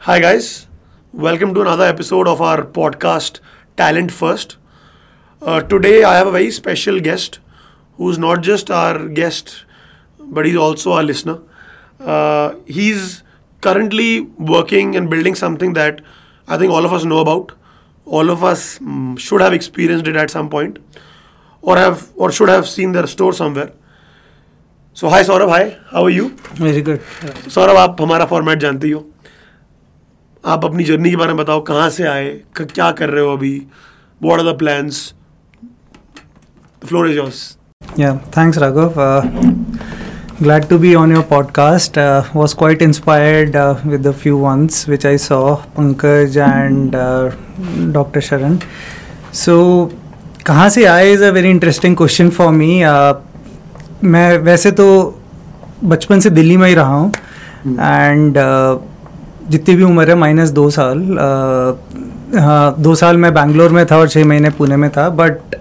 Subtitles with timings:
[0.00, 0.65] Hi, guys.
[1.13, 3.39] Welcome to another episode of our podcast,
[3.77, 4.57] Talent First.
[5.41, 7.37] Uh, today, I have a very special guest
[7.97, 9.65] who's not just our guest,
[10.19, 11.37] but he's also our listener.
[11.99, 13.21] Uh, he's
[13.61, 16.01] currently working and building something that
[16.47, 17.51] I think all of us know about.
[18.05, 20.79] All of us mm, should have experienced it at some point,
[21.61, 23.71] or have or should have seen their store somewhere.
[24.93, 25.77] So, hi Saurabh, hi.
[25.91, 26.29] How are you?
[26.59, 29.05] Very good Saurabh आप हमारा format जानते ही हो
[30.45, 32.29] आप अपनी journey के बारे में बताओ कहाँ से आए
[32.61, 33.67] क्या कर रहे हो अभी?
[34.23, 35.13] What are the plans
[36.85, 37.57] floor is yours
[37.99, 38.93] या thanks Raghav
[40.43, 41.97] glad to be on your podcast
[42.35, 46.91] was quite inspired with a few ones which I saw Pankaj and
[47.93, 48.57] doctor Sharan
[49.33, 49.91] so
[50.45, 52.83] कहाँ से आए is a very interesting question for me
[54.03, 54.87] मैं वैसे तो
[55.83, 57.11] बचपन से दिल्ली में ही रहा हूँ
[57.67, 58.90] एंड mm.
[59.51, 60.97] जितनी भी उम्र है माइनस दो साल
[62.39, 65.55] हाँ दो साल मैं बैंगलोर में था और छः महीने पुणे में था बट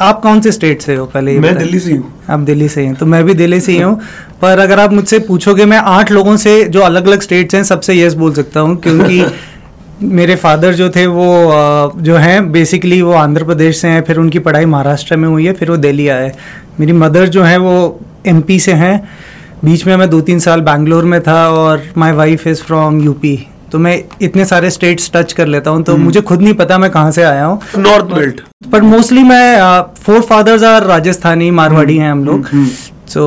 [0.00, 2.86] आप कौन से स्टेट से हो पहले मैं दिल्ली से ही आप दिल्ली से ही
[2.86, 4.00] हैं तो मैं भी दिल्ली से ही हूँ
[4.42, 7.94] पर अगर आप मुझसे पूछोगे मैं आठ लोगों से जो अलग अलग स्टेट्स हैं सबसे
[7.94, 9.24] यस बोल सकता हूँ क्योंकि
[10.02, 11.26] मेरे फादर जो थे वो
[11.96, 15.52] जो हैं बेसिकली वो आंध्र प्रदेश से हैं फिर उनकी पढ़ाई महाराष्ट्र में हुई है
[15.52, 16.32] फिर वो दिल्ली आए।
[16.80, 19.08] मेरी मदर जो है वो एमपी से हैं
[19.64, 23.36] बीच में मैं दो तीन साल बैंगलोर में था और my wife is from UP
[23.72, 26.90] तो मैं इतने सारे स्टेट्स टच कर लेता हूँ तो मुझे खुद नहीं पता मैं
[26.90, 28.40] कहाँ से आया हूँ। नॉर्थ बेल्ट
[28.72, 32.46] पर मोस्टली मैं forefathers are Rajasthani Marwari हैं हम लोग।
[33.08, 33.24] सो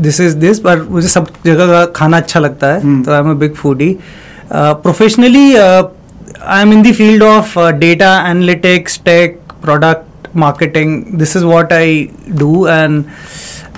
[0.00, 3.30] दिस इज़ दिस पर मुझे सब जगह का खाना अच्छा लगता है तो I am
[3.30, 3.96] a big foodie
[4.52, 11.72] professionally I am in the field of data analytics tech product marketing this is what
[11.72, 13.02] I do and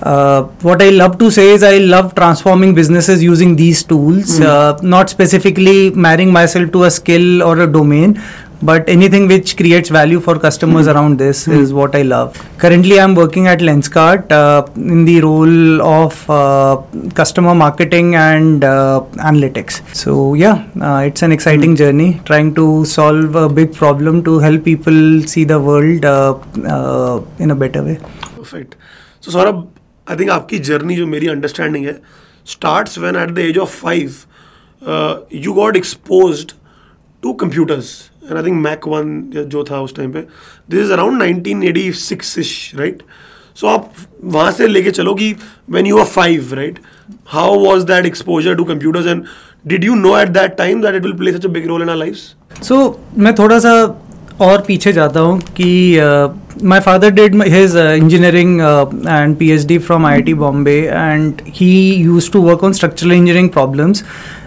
[0.02, 4.46] Uh, what I love to say is I love transforming businesses using these tools, mm.
[4.46, 8.20] uh, not specifically marrying myself to a skill or a domain,
[8.62, 10.94] but anything which creates value for customers mm.
[10.94, 11.52] around this mm.
[11.52, 12.36] is what I love.
[12.58, 16.82] Currently, I'm working at Lenskart uh, in the role of uh,
[17.14, 19.82] customer marketing and uh, analytics.
[19.94, 21.78] So, yeah, uh, it's an exciting mm.
[21.78, 27.20] journey trying to solve a big problem to help people see the world uh, uh,
[27.38, 27.98] in a better way.
[28.36, 28.76] Perfect.
[29.20, 29.68] So, Saurabh,
[30.06, 32.00] I think आपकी journey जो मेरी understanding है
[32.46, 34.14] starts when at the age of five
[35.34, 36.46] you got exposed
[37.22, 37.92] to computers
[38.24, 40.26] and I think Mac one जो था उस time पे
[40.70, 43.02] this is around 1986 इश right
[43.56, 43.92] so आप
[44.24, 45.34] वहाँ से लेके चलो कि
[45.70, 46.78] when you are five right
[47.28, 49.24] how was that exposure to computers and
[49.66, 51.88] did you know at that time that it will play such a big role in
[51.88, 52.78] our lives so
[53.18, 53.74] मैं थोड़ा सा
[54.40, 55.68] और पीछे जाता हूँ कि
[56.64, 58.60] my father did his engineering
[59.08, 64.04] and PhD from IIT Bombay and he use to work on structural engineering problems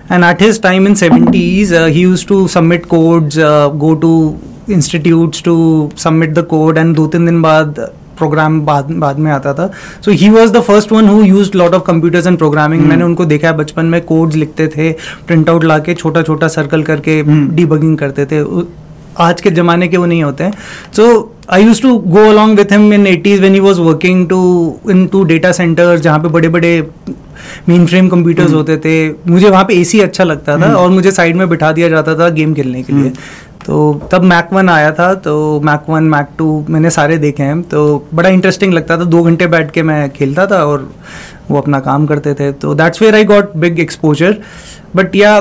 [0.10, 4.40] and at his time in 70s uh, he used to submit codes uh, go to
[4.68, 5.56] institutes to
[5.96, 7.80] submit the code and दो तीन दिन बाद
[8.18, 9.70] programme बाद बाद में आता था
[10.06, 13.26] so he was the first one who use lot of computers and programming मैंने उनको
[13.26, 14.92] देखा है बचपन में कोड्स लिखते थे
[15.28, 17.22] प्रिंट आउट ला के छोटा छोटा सर्कल करके
[17.56, 18.44] डीबगिंग करते थे।
[19.18, 20.54] आज के ज़माने के वो नहीं होते हैं।
[20.96, 24.42] So I use to go along with him in eighties when he was working to
[24.90, 26.72] in to data centres जहाँ पे बड़े बड़े
[27.70, 31.36] मेन फ्रेम कंप्यूटर्स होते थे। मुझे वहाँ पे एसी अच्छा लगता था और मुझे साइड
[31.36, 33.12] में बिठा दिया जाता था गेम खेलने के लिए।
[33.66, 37.62] तो तब मैक वन आया था तो मैक वन मैक टू मैंने सारे देखे हैं।
[37.64, 40.90] तो बड़ा इंटरेस्टिंग लगता था। दो घंटे बैठ के मैं खेलता था और
[41.50, 44.38] वो अपना काम करते थे। तो that's where I got big exposure
[44.96, 45.40] but yeah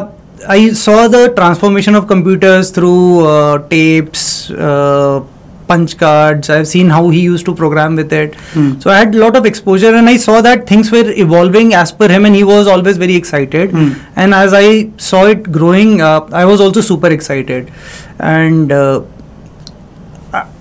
[0.49, 5.23] I saw the transformation of computers through uh, tapes, uh,
[5.67, 6.51] punch cards.
[6.51, 8.35] I've seen how he used to program with it.
[8.53, 8.83] Mm.
[8.83, 11.93] So I had a lot of exposure, and I saw that things were evolving as
[11.93, 13.71] per him, and he was always very excited.
[13.71, 13.99] Mm.
[14.17, 17.71] And as I saw it growing, uh, I was also super excited.
[18.19, 19.03] And uh,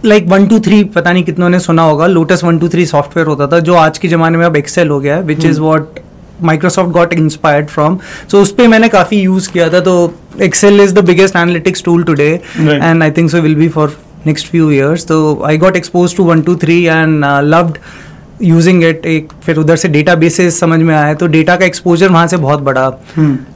[0.06, 3.28] like one two three पता नहीं कितनों ने सुना होगा Lotus one two three software
[3.28, 6.00] होता था जो आज के ज़माने में अब एक्सेल हो गया है which is what
[6.44, 7.98] Microsoft got inspired from
[8.32, 12.04] so उस पर मैंने काफ़ी यूज़ किया था तो Excel is the biggest analytics tool
[12.04, 12.32] today.
[12.60, 16.24] And I think so will be for next few years तो I got expose to
[16.24, 17.78] one two three and loved
[18.44, 22.10] using it एक फिर उधर से डेटा बेसिस समझ में आया तो डेटा का एक्सपोजर
[22.10, 22.90] वहाँ से बहुत बड़ा।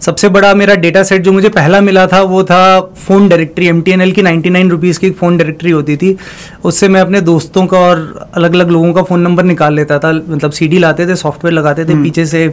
[0.02, 3.82] सबसे बड़ा मेरा डेटा सेट जो मुझे पहला मिला था वो था फ़ोन डायरेक्टरी एम
[3.82, 6.16] की नाइन्टी नाइन रुपीज़ की फ़ोन डायरेक्टरी होती थी।
[6.64, 10.12] उससे मैं अपने दोस्तों का और अलग अलग लोगों का फ़ोन नंबर निकाल लेता था
[10.12, 12.48] मतलब CD लाते थे सॉफ्टवेयर लगाते थे पीछे से।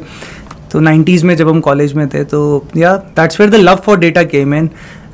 [0.73, 2.43] तो 90s में जब हम कॉलेज में थे तो
[2.77, 4.71] yeah that's where the love for data came in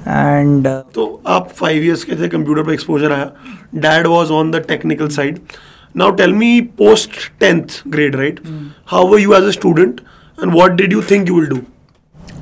[0.08, 3.30] and तो आप फाइव इयर्स के थे कंप्यूटर पर एक्सपोजर आया।
[3.76, 5.38] Dad was on the technical side
[5.96, 7.10] now tell me post
[7.40, 8.40] tenth grade right
[8.86, 10.00] how were you as a student
[10.42, 11.58] and what did you think you will do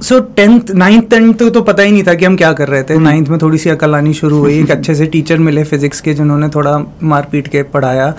[0.02, 2.82] so tenth ninth tenth तो, तो पता ही नहीं था कि हम क्या कर रहे
[2.82, 6.00] थे। नाइन्थ में थोड़ी सी अकल आनी शुरू हुई। एक अच्छे से टीचर मिले फिजिक्स
[6.00, 8.14] के जिन्होंने थोड़ा मार पीट के पढ़ाया।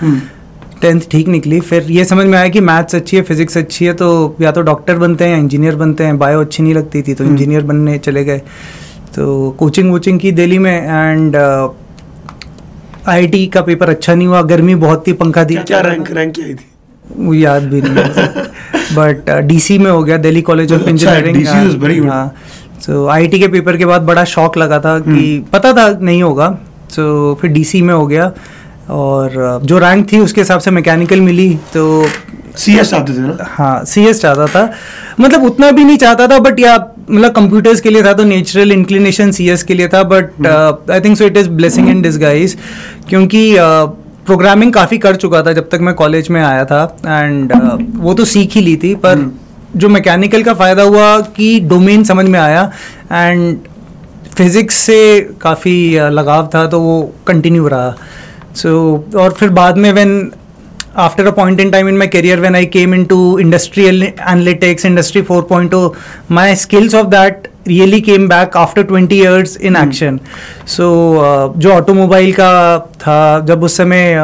[0.82, 3.92] टेंथ ठीक निकली। फिर ये समझ में आया कि मैथ्स अच्छी है फिजिक्स अच्छी है
[3.92, 7.14] तो या तो डॉक्टर बनते हैं या इंजीनियर बनते हैं। बायो अच्छी नहीं लगती थी
[7.14, 8.38] तो इंजीनियर बनने चले गए।
[9.16, 11.36] तो कोचिंग वोचिंग की दिल्ली में एंड
[13.08, 16.44] आईआईटी का पेपर अच्छा नहीं हुआ गर्मी बहुत थी पंखा दिया। क्या रैंक रैंक क्या
[16.46, 16.66] आई थी?
[17.16, 17.94] वो याद भी नहीं
[18.96, 22.34] बट डीसी में हो गया दिल्ली कॉलेज ऑफ़ इंजीनियरिंग हाँ
[22.86, 26.22] सो आईटी के पेपर के बाद बड़ा शौक लगा था कि हम्म। पता था नहीं
[26.22, 26.48] होगा।
[26.90, 28.32] सो फिर डीसी में हो गया।
[28.90, 32.06] और uh, जो रैंक थी उसके हिसाब से मैकेनिकल मिली तो
[32.56, 33.36] सी एस आते थे ना?
[33.48, 34.72] हाँ सी एस चाहता था।
[35.20, 36.76] मतलब उतना भी नहीं चाहता था बट या
[37.10, 40.46] मतलब कंप्यूटर्स के लिए था तो नेचुरल इंक्लिनेशन सी एस के लिए था but
[40.90, 42.56] I think so it is blessing in disguise
[43.08, 43.56] क्योंकि
[44.26, 48.14] प्रोग्रामिंग काफ़ी कर चुका था जब तक मैं कॉलेज में आया था एंड uh, वो
[48.14, 49.32] तो सीख ही ली थी पर
[49.76, 52.72] जो मैकेनिकल का फ़ायदा हुआ कि डोमेन समझ में आया
[53.12, 53.58] एंड
[54.36, 57.94] फिज़िक्स से काफ़ी लगाव था तो वो कंटिन्यू रहा।
[58.56, 58.68] सो
[59.10, 60.32] so, और फिर बाद में when
[60.94, 65.22] after a point in time in my career when I came into industrial analytics, industry
[65.22, 65.96] 4.0,
[66.28, 70.20] my skills of that really came back after 20 years in action.
[70.64, 70.86] So
[71.20, 74.14] uh, जो automobile का था जब उस समय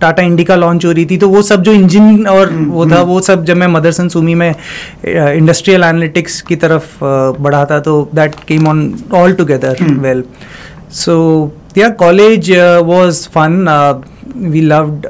[0.00, 3.20] टाटा इंडिका लॉन्च हो रही थी तो वो सब जो इंजन और वो था वो
[3.20, 8.34] सब जब मैं मदरसन सुमी में इंडस्ट्रियल एनालिटिक्स की तरफ़ uh, बढ़ा था तो that
[8.48, 8.82] came on
[9.14, 10.24] all together well
[11.04, 11.16] so
[11.78, 12.50] yeah college
[12.84, 13.64] was fun
[14.36, 15.06] we loved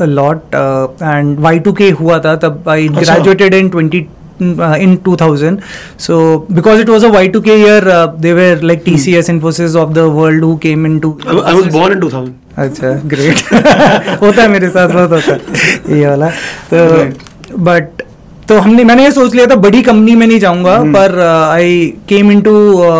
[0.00, 4.02] a lot uh, and Y2K हुआ था तब I graduated in 20
[4.40, 5.62] uh, in 2000
[5.98, 6.18] so
[6.58, 10.46] because it was a Y2K year uh, they were like TCS Infosys of the world
[10.48, 13.42] who came into I was born in 2000 अच्छा great
[14.22, 16.30] होता है मेरे साथ बहुत होता है। ये वाला।
[16.72, 18.02] तो बट
[18.48, 21.94] तो हमने मैंने ये सोच लिया था बड़ी कंपनी में नहीं जाऊँगा पर uh, I
[22.08, 22.52] came in to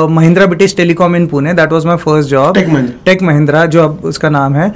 [0.08, 2.58] Mahindra British Telecom in Pune that was my first job
[3.04, 4.68] Tech Mahindra जो अब उसका नाम है।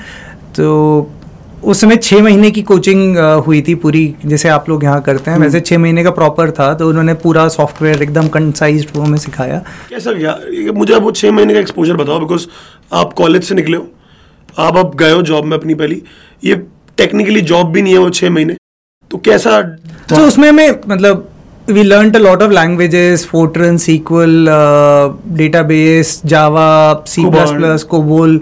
[0.56, 0.66] तो
[1.64, 3.16] उस समय छः महीने की कोचिंग
[3.46, 6.72] हुई थी पूरी जैसे आप लोग यहाँ करते हैं। वैसे छः महीने का प्रॉपर था
[6.74, 9.58] तो उन्होंने पूरा सॉफ्टवेयर एकदम कंसाइज वो में सिखाया।
[9.90, 12.46] कैसा गया ये मुझे अब वो छः महीने का एक्सपोजर बताओ बिकॉज़
[12.92, 13.86] आप कॉलेज से निकले हो।
[14.58, 16.02] आप अब गए हो जॉब में अपनी पहली।
[16.44, 16.54] ये
[16.98, 18.56] टेक्निकली जॉब भी नहीं है वो छः महीने।
[19.10, 19.60] तो कैसा
[20.08, 21.28] तो उसमें मैं मतलब
[21.68, 24.46] we learn a lot of languages Fortran SQL
[25.38, 28.38] database Java C plus COBOL.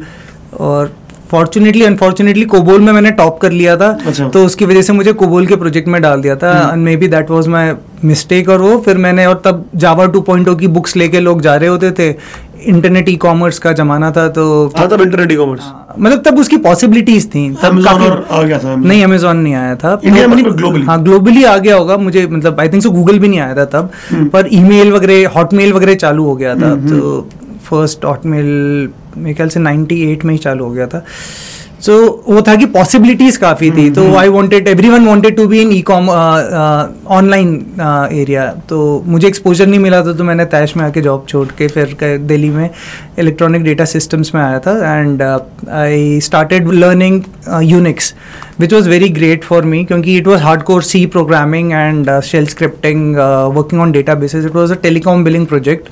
[0.54, 0.92] और
[1.32, 5.12] फॉर्चुनेटली अनफॉर्चुनेटली कोबोल में मैंने टॉप कर लिया था। अच्छा। तो उसकी वजह से मुझे
[5.12, 8.78] कोबोल के प्रोजेक्ट में डाल दिया था। And maybe that was my mistake और वो
[8.78, 12.14] फिर मैंने और तब जावा 2.0 की बुक्स लेके लोग जा रहे होते थे।
[12.64, 15.62] इंटरनेट ई कॉमर्स का जमाना था तो हाँ तब इंटरनेट ई कॉमर्स
[15.98, 20.00] मतलब तब उसकी पॉसिबिलिटीज थी। तब काफी- आ गया था नहीं अमेजोन नहीं आया था।
[20.04, 23.18] इंडिया में नहीं, globally। हाँ ग्लोबली आ गया होगा। मुझे मतलब आई थिंक सो गूगल
[23.18, 26.76] भी नहीं आया था तब। हम्म। पर ईमेल वगैरह हॉटमेल वगैरह चालू हो गया था।
[26.76, 27.28] तो
[27.64, 31.04] फ़र्स्ट हॉटमेल मेरे ख्याल से 98 में ही चालू हो गया था।
[31.80, 31.94] सो
[32.28, 35.80] वो था कि पॉसिबिलिटीज काफ़ी थी तो I wanted everyone wanted to be in e
[35.82, 37.54] com online
[38.12, 41.68] area तो मुझे एक्सपोजर नहीं मिला था तो मैंने तैश में आके जॉब छोड़ के
[41.68, 42.68] फिर दिल्ली में
[43.18, 47.22] इलेक्ट्रॉनिक डेटा सिस्टम्स में आया था and I started learning
[47.62, 48.14] Unix
[48.60, 52.46] which was very great for me क्योंकि it was hard core C programming and shell
[52.46, 53.16] scripting
[53.56, 55.88] working on databases it was a telecom billing project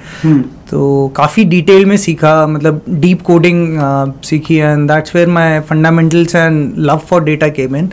[0.71, 3.79] तो काफ़ी detail में सीखा मतलब deep coding
[4.25, 7.91] सीखी and that's where my fundamentals and love for data came in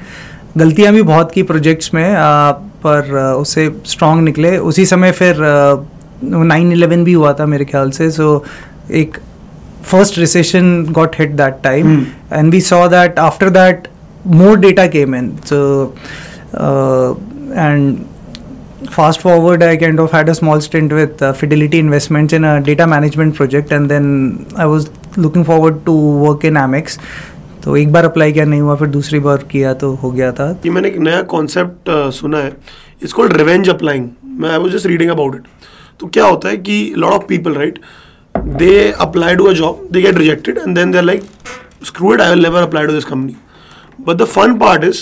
[0.58, 2.54] गलतियाँ भी बहुत की प्रोजेक्ट्स में uh,
[2.84, 5.36] पर uh, उससे स्ट्रांग निकले। उसी समय फिर
[6.24, 8.44] नाइन इलेवन भी हुआ था मेरे ख्याल से सो
[8.92, 9.18] एक
[9.84, 13.88] first recession got hit that time and we saw that after that
[14.28, 15.96] more data came in so
[17.56, 17.98] and
[18.92, 23.36] fast forward I kind of had a small stint with Fidelity Investments in data management
[23.36, 24.88] project and then I was
[25.20, 27.00] looking forward to work in Amex
[27.64, 30.54] तो एक बार apply किया नहीं हुआ फिर दूसरी बार किया तो हो गया था।
[30.54, 32.54] कि मैंने एक नया कॉन्सेप्ट uh, सुना है।
[33.04, 35.42] इट्स कॉल्ड रिवेंज अप्लाइंग मैं I was just reading about it
[36.00, 37.80] तो क्या होता है कि lot of people right?
[39.07, 41.23] Apply to a job they get rejected and then they are like
[41.87, 43.33] screw it i will never apply to this company
[44.09, 44.99] but the fun part is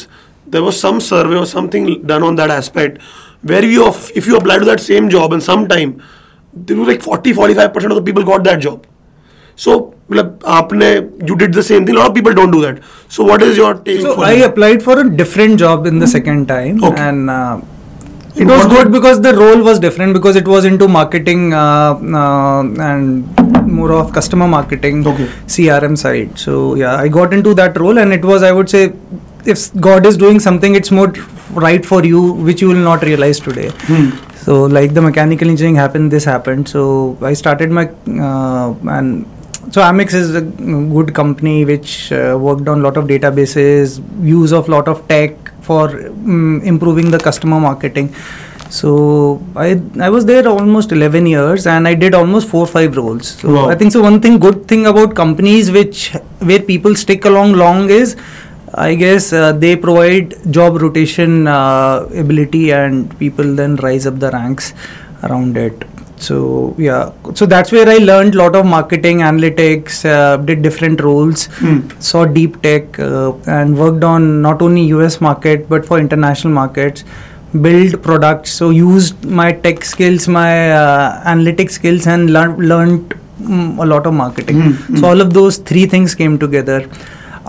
[0.55, 3.03] there was some survey or something done on that aspect
[3.51, 5.93] where you of if you apply to that same job in some time
[6.71, 8.87] there was like 40 45% of the people got that job
[9.65, 9.75] so
[10.13, 10.89] मतलब आपने
[11.33, 12.81] you did the same thing a lot of people don't do that
[13.19, 14.47] so what is your take So for I that?
[14.49, 17.07] applied for a different job in the second time, Okay.
[17.11, 17.59] and uh,
[18.38, 22.64] it was good because the role was different because it was into marketing uh, uh,
[22.90, 25.28] and more of customer marketing, Okay.
[25.48, 26.38] CRM side.
[26.38, 28.94] So yeah, I got into that role, and it was I would say,
[29.46, 31.14] if God is doing something, it's more
[31.52, 33.70] right for you, which you will not realize today.
[33.92, 34.10] Hmm.
[34.46, 36.82] so like the mechanical engineering happened this happened so
[37.30, 37.86] i started my
[38.26, 39.26] uh, and
[39.72, 44.54] so Amex is a good company which uh, worked on a lot of databases, use
[44.54, 45.34] of a lot of tech
[45.68, 48.14] for um, improving the customer marketing.
[48.70, 53.28] So I I was there almost 11 years and I did almost four five roles.
[53.42, 53.70] So Wow.
[53.74, 56.02] I think so one thing good thing about companies which
[56.50, 58.16] where people stick along long is
[58.74, 64.32] I guess uh, they provide job rotation uh, ability and people then rise up the
[64.32, 64.74] ranks
[65.24, 65.86] around it.
[66.18, 71.02] So yeah, so that's where I learned a lot of marketing, analytics, uh, did different
[71.02, 71.80] roles, Hmm.
[72.00, 77.04] saw deep tech, uh, and worked on not only US market but for international markets.
[77.62, 83.78] Build products, so used my tech skills, my uh, analytics skills, and learn, learned mm,
[83.82, 84.62] a lot of marketing.
[84.62, 84.98] Hmm.
[84.98, 86.90] So all of those three things came together.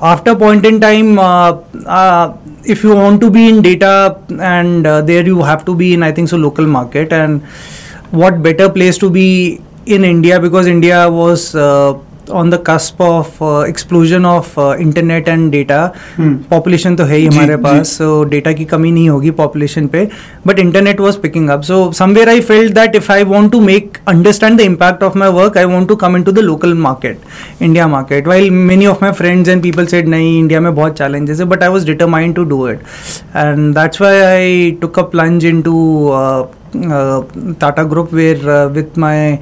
[0.01, 4.87] After a point in time, uh, uh, if you want to be in data, and
[4.87, 7.43] uh, there you have to be in, I think so, local market and
[8.17, 9.29] what better place to be
[9.87, 11.95] in India because India was uh,
[12.31, 15.77] on the cusp of uh, explosion of uh, internet and data
[16.17, 16.33] Hmm.
[16.51, 17.63] Population तो है ही जी, हमारे जी.
[17.63, 20.07] पास सो data की कमी नहीं होगी population पे
[20.47, 23.99] but internet was picking up so somewhere I felt that if I want to make
[24.09, 27.19] understand the impact of my work I want to come into the local market
[27.63, 31.41] India market while many of my friends and people said नहीं India में बहुत challenges
[31.41, 32.81] है but I was determined to do it
[33.37, 35.77] and that's why I took a plunge into
[37.59, 39.41] Tata Group where uh, with my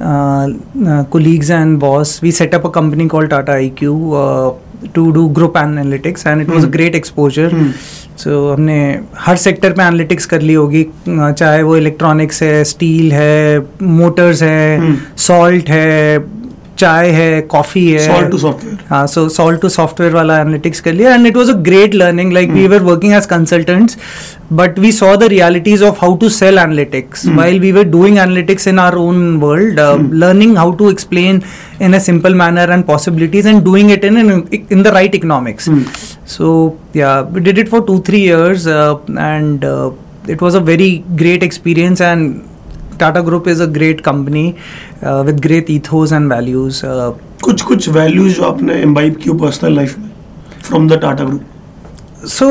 [0.00, 0.48] uh,
[0.86, 3.90] uh, colleagues and boss, we set up a company called Tata IQ
[4.22, 6.72] uh, to do group analytics, and it was a Hmm.
[6.78, 7.50] great exposure.
[7.50, 7.70] Hmm.
[8.18, 8.74] So हमने
[9.18, 14.78] हर sector पे analytics कर ली होगी चाहे वो electronics है steel है मोटर्स है
[14.80, 14.94] Hmm.
[15.26, 16.18] सॉल्ट है
[16.78, 21.50] चाय है कॉफ़ी है। सो सॉल्ट टू सॉफ्टवेयर वाला एनालिटिक्स कर लिया। And it was
[21.50, 23.90] a great learning like we were working as consultant
[24.52, 28.68] but we saw the realities of how to sell analytics while we were doing analytics
[28.68, 29.80] in our own world
[30.14, 31.42] learning how to explain
[31.82, 34.18] in a simple manner and possibilities and doing it in
[34.72, 35.68] in the right economics
[36.36, 36.54] so
[36.96, 39.64] yeah we did it for two three years and
[40.30, 42.34] it was a very great experience and
[42.98, 44.46] tata group is a great company
[45.02, 47.12] uh, with great ethos and values uh,
[47.44, 50.10] कुछ कुछ values जो आपने imbibe की personal life में
[50.68, 52.46] from the Tata Group so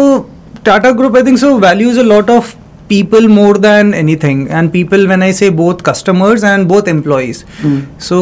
[0.67, 2.55] tata group i think so values a lot of
[2.87, 7.79] people more than anything and people when i say both customers and both employees mm.
[7.97, 8.19] so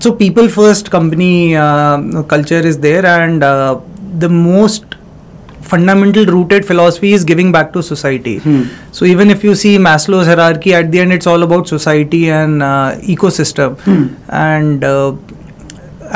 [0.00, 3.80] so people first company uh, culture is there and uh,
[4.18, 4.96] the most
[5.72, 8.34] fundamental rooted philosophy is giving back to society
[8.98, 12.62] so even if you see maslow's hierarchy at the end it's all about society and
[12.62, 14.02] uh, ecosystem Hmm.
[14.46, 15.14] and uh,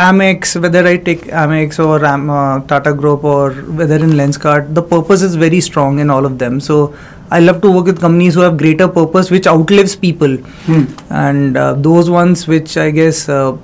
[0.07, 4.83] Amex, whether I take Amex or Am, uh, Tata Group or whether in Lenskart, the
[4.83, 6.61] purpose is very strong in all of them.
[6.61, 6.95] So
[7.31, 10.37] I love to work with companies who have greater purpose, which outlives people,
[10.69, 10.85] Hmm.
[11.11, 13.57] and uh, those ones which I guess uh,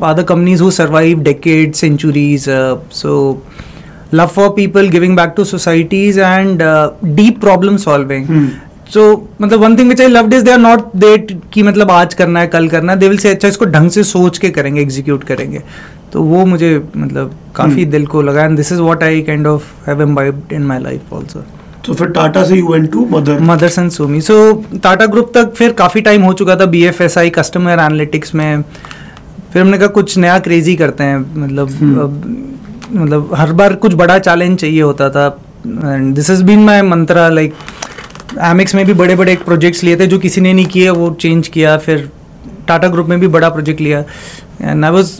[0.00, 2.48] are the companies who survive decades, centuries.
[2.48, 3.42] Uh, so
[4.12, 8.26] love for people, giving back to societies, and uh, deep problem solving.
[8.26, 8.48] Hmm.
[8.92, 9.02] So
[9.40, 12.40] मतलब one thing which I loved is they are not that कि मतलब आज करना
[12.40, 15.24] है कल करना है they will say अच्छा इसको ढंग से सोच के करेंगे एग्जीक्यूट
[15.24, 15.62] करेंगे
[16.12, 17.90] तो वो मुझे मतलब काफ़ी Hmm.
[17.90, 21.14] दिल को लगा and this is what I kind of have imbibed in my life
[21.14, 21.44] also
[21.86, 24.40] तो फिर टाटा से you went to Mother Mothers and Sumi so
[24.82, 28.34] Tata Group तक फिर काफ़ी टाइम हो चुका था B F S I customer analytics
[28.34, 28.62] में
[29.52, 32.47] फिर हमने कहा कुछ नया क्रेजी करते हैं मतलब Hmm.
[32.92, 35.26] मतलब हर बार कुछ बड़ा चैलेंज चाहिए होता था।
[35.66, 37.54] And this is been my mantra like
[38.44, 41.48] Amex में भी बड़े बड़े प्रोजेक्ट्स लिए थे जो किसी ने नहीं किए वो चेंज
[41.48, 42.08] किया फिर
[42.68, 44.04] टाटा ग्रुप में भी बड़ा प्रोजेक्ट लिया।
[44.62, 45.12] And I was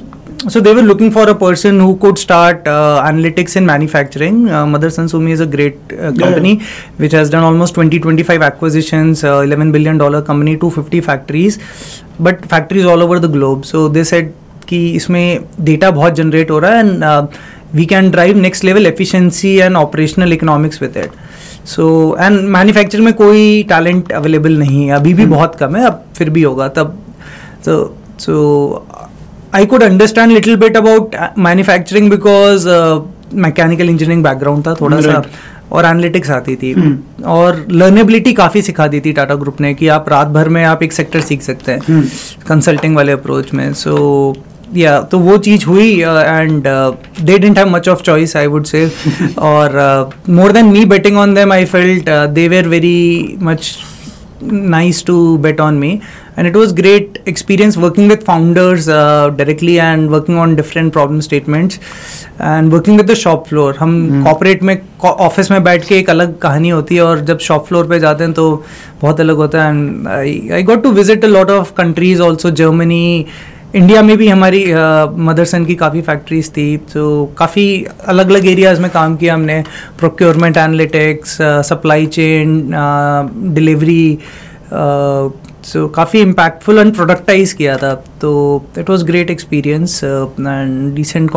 [0.49, 4.49] so they were looking for a person who could start analytics in manufacturing
[4.91, 6.59] Motherson Sumi is a great company
[7.01, 11.59] which has done almost twenty twenty five acquisition eleven billion dollar company two fifty factories
[12.21, 14.35] but factories all over the globe so this set
[14.69, 17.29] कि इसमें data बहुत generate हो रहा है। And
[17.75, 23.13] we can drive next level efficiency and operational economics with it so and manufacture में
[23.15, 26.99] कोई talent available नहीं है। अभी भी बहुत कम है अब फिर भी होगा तब
[27.67, 27.75] so
[28.23, 28.35] so
[29.59, 33.01] I could understand little bit about uh, manufacturing because uh,
[33.35, 35.23] mechanical engineering background था थोड़ा सा
[35.73, 37.25] और एनालिटिक्स आती थी। Hmm.
[37.27, 40.83] और लर्नेबिलिटी काफ़ी सिखा दी थी टाटा ग्रुप ने कि आप रात भर में आप
[40.83, 42.47] एक सेक्टर सीख सकते हैं। Hmm.
[42.49, 43.97] कंसल्टिंग वाले अप्रोच में सो
[44.77, 46.67] या तो वो चीज़ हुई and
[47.21, 48.87] they didn't have much of choice I would say
[49.51, 49.79] और
[50.31, 53.77] more than me betting on them I felt they were very much
[54.41, 56.01] nice to bet on me
[56.37, 61.21] and it was great experience working with founders uh, directly and working on different problem
[61.21, 61.79] statements
[62.39, 66.39] and working with the shop floor हम corporate में office में बैठ के एक अलग
[66.41, 68.51] कहानी होती है और जब शॉप फ्लोर पे जाते हैं तो
[69.01, 73.27] बहुत अलग होता है and I got to visit a lot of countries also Germany
[73.75, 74.65] India में भी हमारी
[75.25, 77.03] मदरसन की काफ़ी फैक्ट्रीज थी तो
[77.39, 77.67] काफ़ी
[78.09, 79.63] अलग अलग एरियाज़ में काम किया हमने।
[79.99, 81.37] Procurement analytics
[81.69, 82.71] supply chain
[83.55, 84.19] delivery
[84.73, 88.31] so काफ़ी इम्पैक्टफुल एंड प्रोडक्टाइज किया था। तो
[88.79, 91.31] it was great experience and decent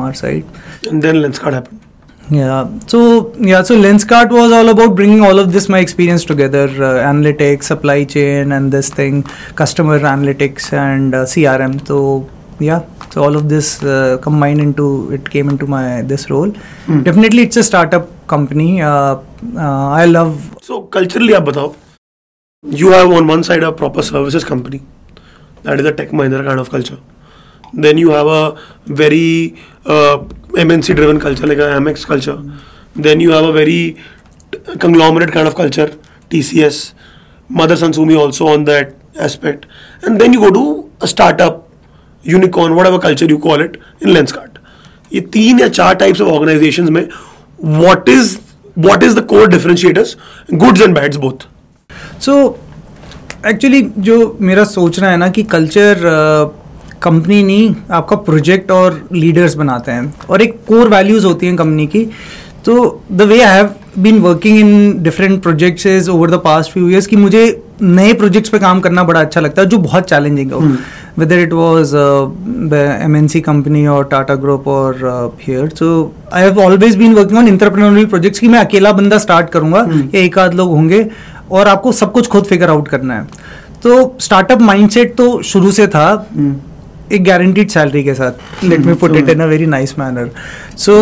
[0.00, 0.44] our side
[0.90, 1.89] And then Lenskart happened.
[2.31, 2.99] yeah so
[3.39, 7.63] yeah so lenscart was all about bringing all of this my experience together uh, analytics
[7.63, 9.21] supply chain and this thing
[9.61, 12.27] customer analytics and uh, crm so
[12.59, 12.81] yeah
[13.11, 16.51] so all of this uh, combined into it came into my this role
[16.87, 17.03] Hmm.
[17.03, 19.15] definitely it's a startup company uh,
[19.65, 20.35] uh, i love
[20.67, 21.73] So culturally, आप बताओ.
[22.81, 24.79] You have on one side a proper services company,
[25.63, 26.97] that is a tech Mahindra kind of culture.
[27.85, 29.55] Then you have a very
[29.85, 30.17] uh,
[30.58, 32.36] M N C driven culture लेकर Amex culture
[32.98, 33.82] then you have a very
[34.54, 35.90] conglomerate kind of culture
[36.30, 36.82] T C S
[37.50, 39.66] Mother son Sumi also on that aspect
[40.06, 41.66] and then you go to startup
[42.24, 44.58] unicorn whatever culture you call it in Lenskart
[45.12, 47.06] ये तीन या चार types of organisation में
[47.64, 48.36] what is
[48.78, 50.16] what is the core differentiators
[50.54, 51.46] goods and bads both
[52.22, 52.36] so
[53.46, 56.59] actually जो मेरा सोचना है ना कि कल्चर uh,
[57.02, 61.86] कंपनी नहीं आपका प्रोजेक्ट और लीडर्स बनाते हैं। और एक कोर वैल्यूज़ होती हैं कंपनी
[61.86, 62.10] की।
[62.64, 66.88] तो the way I have been working in different projects is over the past few
[66.88, 70.52] years कि मुझे नए प्रोजेक्ट्स पे काम करना बड़ा अच्छा लगता है जो बहुत चैलेंजिंग
[70.52, 70.60] हो।
[71.18, 71.96] Whether it was
[72.70, 75.70] the MNC company or Tata Group or uh, here.
[75.70, 79.86] So I have always been working on entrepreneurial projects कि मैं अकेला बंदा स्टार्ट करूँगा
[79.86, 80.14] hmm.
[80.14, 81.06] या एक आध लोग होंगे
[81.50, 83.24] और आपको सब कुछ खुद फिगर आउट करना है।
[83.82, 86.26] तो स्टार्टअप माइंडसेट तो शुरू से था।
[87.12, 88.64] एक गारंटीड सैलरी के साथ.
[88.64, 90.30] Let me put it in a very nice manner
[90.78, 90.94] so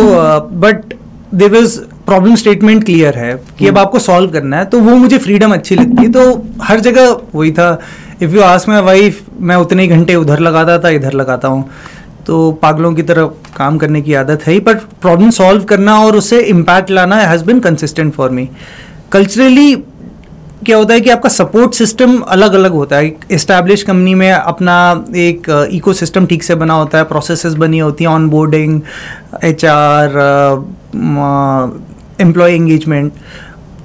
[0.57, 0.95] but
[1.35, 5.19] there was problem statement clear है कि अब आपको सॉल्व करना है तो वो मुझे
[5.19, 6.23] फ्रीडम अच्छी लगती है तो
[6.63, 7.79] हर जगह वही था.
[8.23, 11.69] If you ask my wife मैं उतने ही घंटे उधर लगाता था इधर लगाता हूँ.
[12.27, 16.17] तो पागलों की तरह काम करने की आदत है ही पर प्रॉब्लम सॉल्व करना और
[16.17, 18.49] उससे इम्पैक्ट लाना has been consistent for me
[19.13, 19.75] culturally
[20.67, 25.05] क्या होता है कि आपका सपोर्ट सिस्टम अलग अलग होता है। इस्टेब्लिश कंपनी में अपना
[25.17, 28.81] एक इको सिस्टम ठीक से बना होता है प्रोसेसेस बनी होती हैं onboarding
[29.45, 30.17] H R
[32.21, 33.13] employee engagement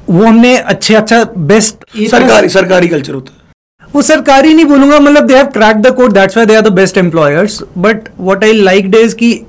[0.09, 3.41] वो हमने अच्छे अच्छा बेस्ट सरकारी सरकारी कल्चर होता है।
[3.89, 6.73] वो सरकारी नहीं बोलूँगा मतलब they have crack the code that's why they are the
[6.73, 9.39] best employers but what I like is कि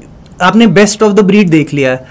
[0.43, 2.07] आपने बेस्ट ऑफ़ द ब्रीड देख लिया है।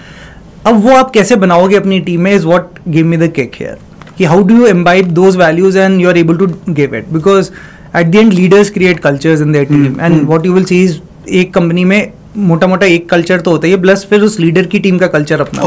[0.66, 3.78] अब वो आप कैसे बनाओगे अपनी टीम में is what give me the cake here
[4.18, 7.50] कि how do you imbibe those values and you are able to give it because
[7.96, 10.98] at the end leaders create cultures in their team and what you will see is
[11.30, 14.78] एक company में मोटा मोटा एक culture तो होता ही plus फिर उस leader की
[14.78, 15.62] टीम का कल्चर अपना.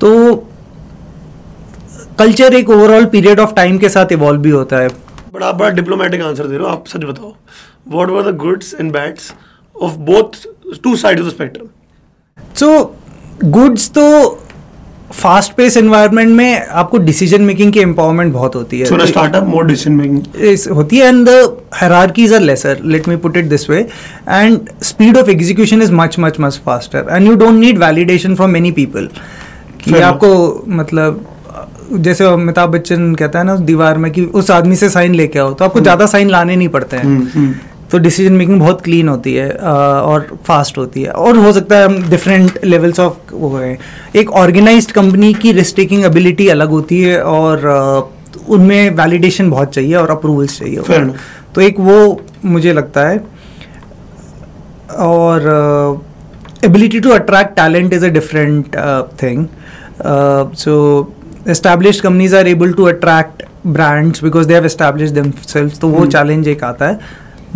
[0.00, 0.10] तो
[2.18, 4.88] कल्चर एक ओवरऑल पीरियड ऑफ़ टाइम के साथ इवॉल्व भी होता है।
[5.42, 7.34] आप बड़ा डिप्लोमेटिक आंसर दे रहे हो आप सच बताओ।
[7.88, 9.32] What were the goods and bads
[9.76, 10.46] of both
[10.82, 11.66] two side of the spectrum
[12.56, 12.68] so
[13.44, 14.04] goods तो
[15.12, 19.92] फास्ट पेस एनवायरनमेंट में आपको डिसीज़न मेकिंग की एम्पावरमेंट बहुत होती है। स्टार्टअप मोर डिसीज़न
[19.92, 21.28] मेकिंग होती है and
[21.74, 23.78] hierarchies are lesser let me put it this way
[24.28, 28.50] and speed of execution is much much much faster and you don't need validation from
[28.50, 29.08] many people
[29.84, 31.24] कि आपको मतलब
[31.92, 35.38] जैसे अमिताभ बच्चन कहता है ना उस दीवार में कि उस आदमी से साइन लेके
[35.38, 37.54] आओ तो आपको ज़्यादा साइन लाने नहीं पड़ते हैं। हुँ,
[37.90, 41.84] तो डिसीज़न मेकिंग बहुत क्लीन होती है और फास्ट होती है। और हो सकता है
[41.84, 43.78] हम डिफरेंट लेवल्स ऑफ़ वो हैं
[44.16, 47.66] एक ऑर्गेनाइज्ड कंपनी की रिस्क टेकिंग एबिलिटी अलग होती है और
[48.48, 51.10] उनमें वैलिडेशन बहुत चाहिए और अप्रूवल्स चाहिए
[51.54, 51.98] तो एक वो
[52.44, 53.18] मुझे लगता है।
[54.98, 55.50] और
[56.64, 58.76] ability to attract talent is a different
[59.22, 59.46] thing
[60.56, 60.74] so
[61.52, 63.42] established companies are able to attract
[63.76, 66.98] brands because they have established themselves तो वो चैलेंज एक आता है।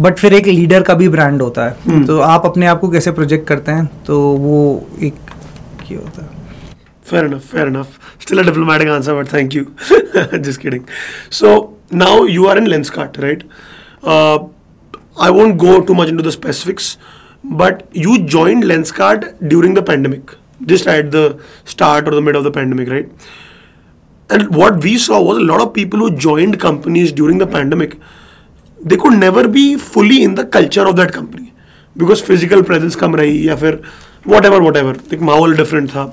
[0.00, 3.12] बट फिर एक लीडर का भी ब्रांड होता है। तो आप अपने आप को कैसे
[3.12, 3.86] प्रोजेक्ट करते हैं?
[4.06, 5.14] तो वो एक
[5.88, 6.40] क्या होता है।
[7.06, 9.64] Fair enough fair enough still a answer but thank you
[10.38, 10.82] just kidding
[11.30, 13.42] so now you are in Lenskart right
[15.20, 16.96] I won't go too much into the specifics
[17.52, 20.30] but you join Lenskart during the pandemic
[20.62, 23.10] just at the start or the mid of the pandemic right
[24.30, 27.94] and what we saw was lot of people who joined companies during the pandemic
[28.83, 31.53] they could never be fully in the culture of that company
[31.97, 33.81] because physical presence कम रही या फिर
[34.33, 36.11] whatever whatever एक माहौल different था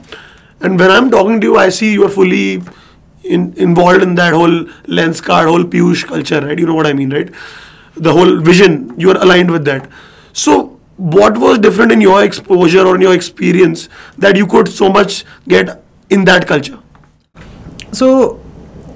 [0.67, 2.63] and when I'm talking to you I see you are fully
[3.25, 6.59] in, involved in that whole lens card, whole Piyush culture, right?
[6.59, 7.31] You know what I mean, right?
[7.97, 9.89] The whole vision, you are aligned with that.
[10.33, 14.89] So, what was different in your exposure or in your experience that you could so
[14.89, 16.79] much get in that culture?
[17.93, 18.38] So,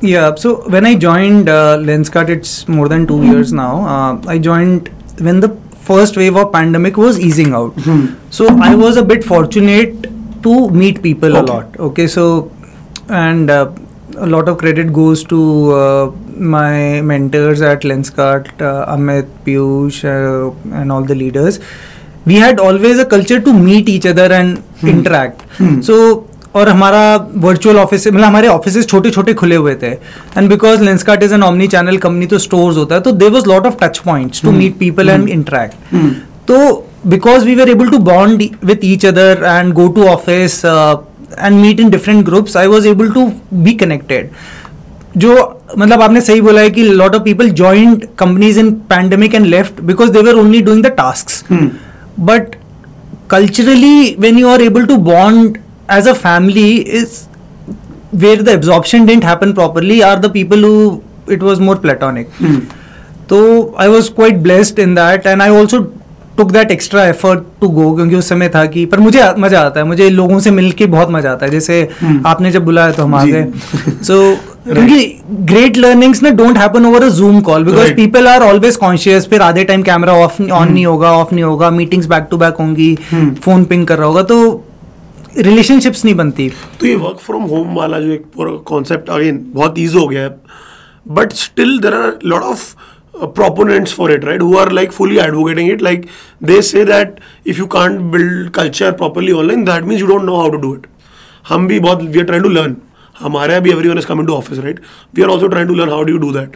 [0.04, 3.86] yeah, so when I joined uh, Lenskart, it's more than two years now.
[3.88, 4.89] Uh, I joined
[5.20, 5.50] when the
[5.89, 7.74] first wave of pandemic was easing out.
[8.30, 10.04] So I was a bit fortunate
[10.44, 11.80] to meet people a lot.
[11.80, 12.52] Okay, so
[13.10, 13.72] and uh,
[14.18, 20.76] a lot of credit goes to uh, my mentors at Lenskart, uh, Amit, Piyush, uh,
[20.76, 21.60] and all the leaders.
[22.26, 25.44] We had always a culture to meet each other and interact.
[25.84, 29.92] So और हमारा virtual office मतलब हमारे office छोटे छोटे खुले हुए थे.
[30.38, 33.48] And because Lenskart is an omni channel company तो स्टोर्स होता है तो there was
[33.50, 35.96] lot of touch points to meet people and interact
[36.48, 36.58] तो
[37.08, 41.80] because we were able to bond with each other and go to office and meet
[41.80, 44.30] in different groups I was able to be connected
[45.18, 45.34] जो
[45.78, 49.82] मतलब आपने सही बोला है कि lot of people joined companies in pandemic and left
[49.82, 51.54] because they were only doing the task
[52.20, 52.56] but
[53.30, 55.58] culturally when you are able to bond
[55.89, 56.69] as a family
[57.02, 57.28] is
[58.24, 62.62] where the absorption didn't happen properly are the people who it was more platonic Mm.
[63.30, 63.38] so
[63.84, 65.78] i was quite blessed in that and i also
[66.38, 69.80] took that extra effort to go क्योंकि उस समय था कि पर मुझे मज़ा आता
[69.80, 71.82] है मुझे लोगों से मिलके बहुत मज़ा आता है जैसे
[72.26, 73.46] आपने जब बुलाया तो हम आ। गए
[74.08, 74.17] सो
[74.67, 77.93] क्योंकि ग्रेट लर्निंग्स ना don't happen over a Zoom call because.
[77.96, 81.69] People are always conscious फिर आधे टाइम कैमरा ऑफ़ ऑन नहीं होगा ऑफ़ नहीं होगा
[81.80, 84.39] मीटिंग्स बैक टू बैक होंगी फ़ोन पिंग कर रहा होगा तो
[85.38, 89.80] रिलेशनशिप्स नहीं बनती। तो ये वर्क फ्रॉम होम वाला जो एक पूरा कॉन्सेप्ट अगेन बहुत
[89.80, 90.36] ईजी हो गया है।
[91.08, 92.74] But still there are lot of
[93.15, 96.06] proponents for it right who are like fully advocating it like
[96.43, 100.36] they say that if you can't build culture properly online that means you don't know
[100.36, 100.88] how to do it
[101.50, 102.76] हम भी बहुत we are try to learn
[103.15, 104.80] हमारे अभी everyone is coming to office right
[105.15, 106.56] we are also try to learn how do do that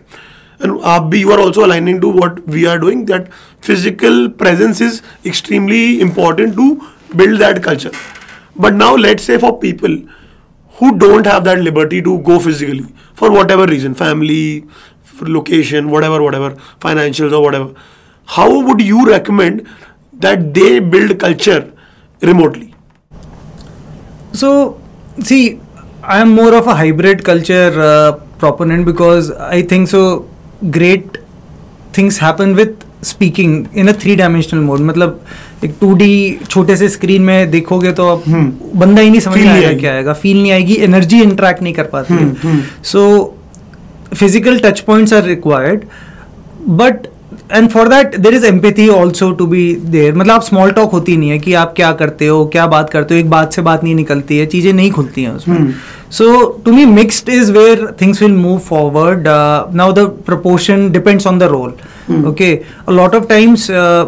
[0.61, 3.29] and आप भी you are also aligning to what we are doing that
[3.63, 6.69] physical presence is extremely important to
[7.15, 7.91] build that culture
[8.56, 9.96] but now let's say for people
[10.80, 14.64] who don't have that liberty to go physically for whatever reason family
[15.02, 16.50] for location whatever whatever
[16.88, 17.74] financials or whatever
[18.26, 19.66] how would you recommend
[20.26, 21.72] that they build culture
[22.22, 22.72] remotely
[24.32, 24.80] So,
[25.20, 25.60] see,
[26.02, 30.28] I am more of a hybrid culture uh, proponent because I think so.
[30.70, 31.18] Great
[31.92, 35.20] things happen with speaking in a three dimensional mode मतलब
[35.63, 38.23] एक 2D छोटे से screen में देखोगे तो अब
[38.75, 41.89] बंदा ही नहीं समझ में आएगा। क्या आएगा। फील नहीं आएगी एनर्जी इंट्रैक्ट नहीं कर
[41.93, 43.03] पाती so
[44.15, 45.85] physical touch points are required
[46.81, 47.07] but
[47.57, 49.63] and for that there is empathy also to be
[49.95, 52.89] there मतलब आप स्मॉल टॉक होती नहीं है कि आप क्या करते हो क्या बात
[52.89, 55.73] करते हो एक बात से बात नहीं निकलती है चीज़ें नहीं खुलती हैं उसमें।
[56.11, 59.27] So to me mixed is where things will move forward
[59.75, 61.73] now the proportion depends on the role
[62.27, 62.53] okay
[62.89, 63.33] a of
[63.71, 64.07] uh,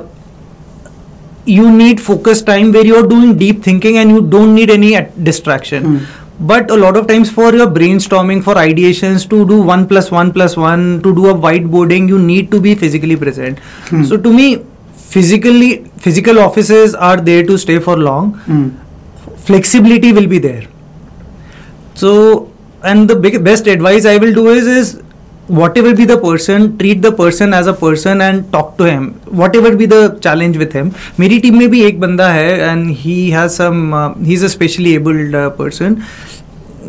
[1.49, 5.23] you need focus time where you're doing deep thinking and you don't need any at-
[5.23, 5.83] distraction.
[5.83, 6.25] Hmm.
[6.49, 10.31] But a lot of times for your brainstorming for ideations to do one plus one
[10.31, 13.59] plus one to do a whiteboarding you need to be physically present.
[13.89, 14.03] Hmm.
[14.03, 18.33] So to me physically physical offices are there to stay for long.
[18.51, 18.69] Hmm.
[19.49, 20.63] Flexibility will be there.
[21.95, 22.49] So
[22.83, 25.01] and the big best advice i will do is is
[25.77, 29.12] whatever be the person treat the person as a person and talk to him
[29.55, 33.29] whatever be the challenge with him मेरी team में भी एक बंदा है and he
[33.29, 35.97] has some he is a specially abled person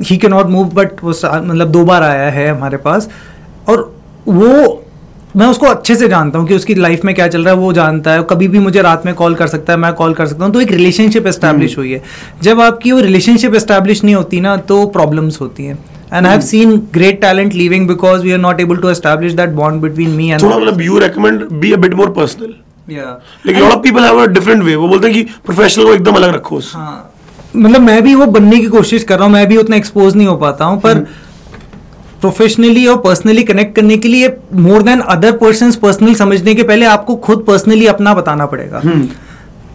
[0.02, 3.08] he can not move but वो मतलब दो बार आया है हमारे पास।
[3.68, 3.92] और
[4.28, 4.84] वो
[5.36, 7.72] मैं उसको अच्छे से जानता हूँ कि उसकी लाइफ में क्या चल रहा है वो
[7.72, 10.44] जानता है। कभी भी मुझे रात में कॉल कर सकता है मैं कॉल कर सकता
[10.44, 12.02] हूँ। तो एक रिलेशनशिप एस्टैब्लिश हुई है।
[12.42, 15.78] जब आपकी वो रिलेशनशिप एस्टैब्लिश नहीं होती ना तो प्रॉब्लम्स होती हैं।
[16.12, 19.50] And I have seen great talent leaving because we are not able to establish that
[19.60, 22.50] bond between me and थोड़ा मतलब you recommend be a bit more personal
[22.88, 23.16] या
[23.46, 25.94] like a lot of people have a different way वो बोलते हैं कि professional को
[25.94, 27.10] एकदम अलग रखो हाँ।
[27.56, 30.26] मतलब मैं भी वो बनने की कोशिश कर रहा हूँ मैं भी उतना एक्सपोज नहीं
[30.26, 31.06] हो पाता हूँ पर
[32.20, 36.86] प्रोफेशनली और पर्सनली कनेक्ट करने के लिए more than other person personal समझने के पहले
[36.86, 38.82] आपको खुद पर्सनली अपना बताना पड़ेगा।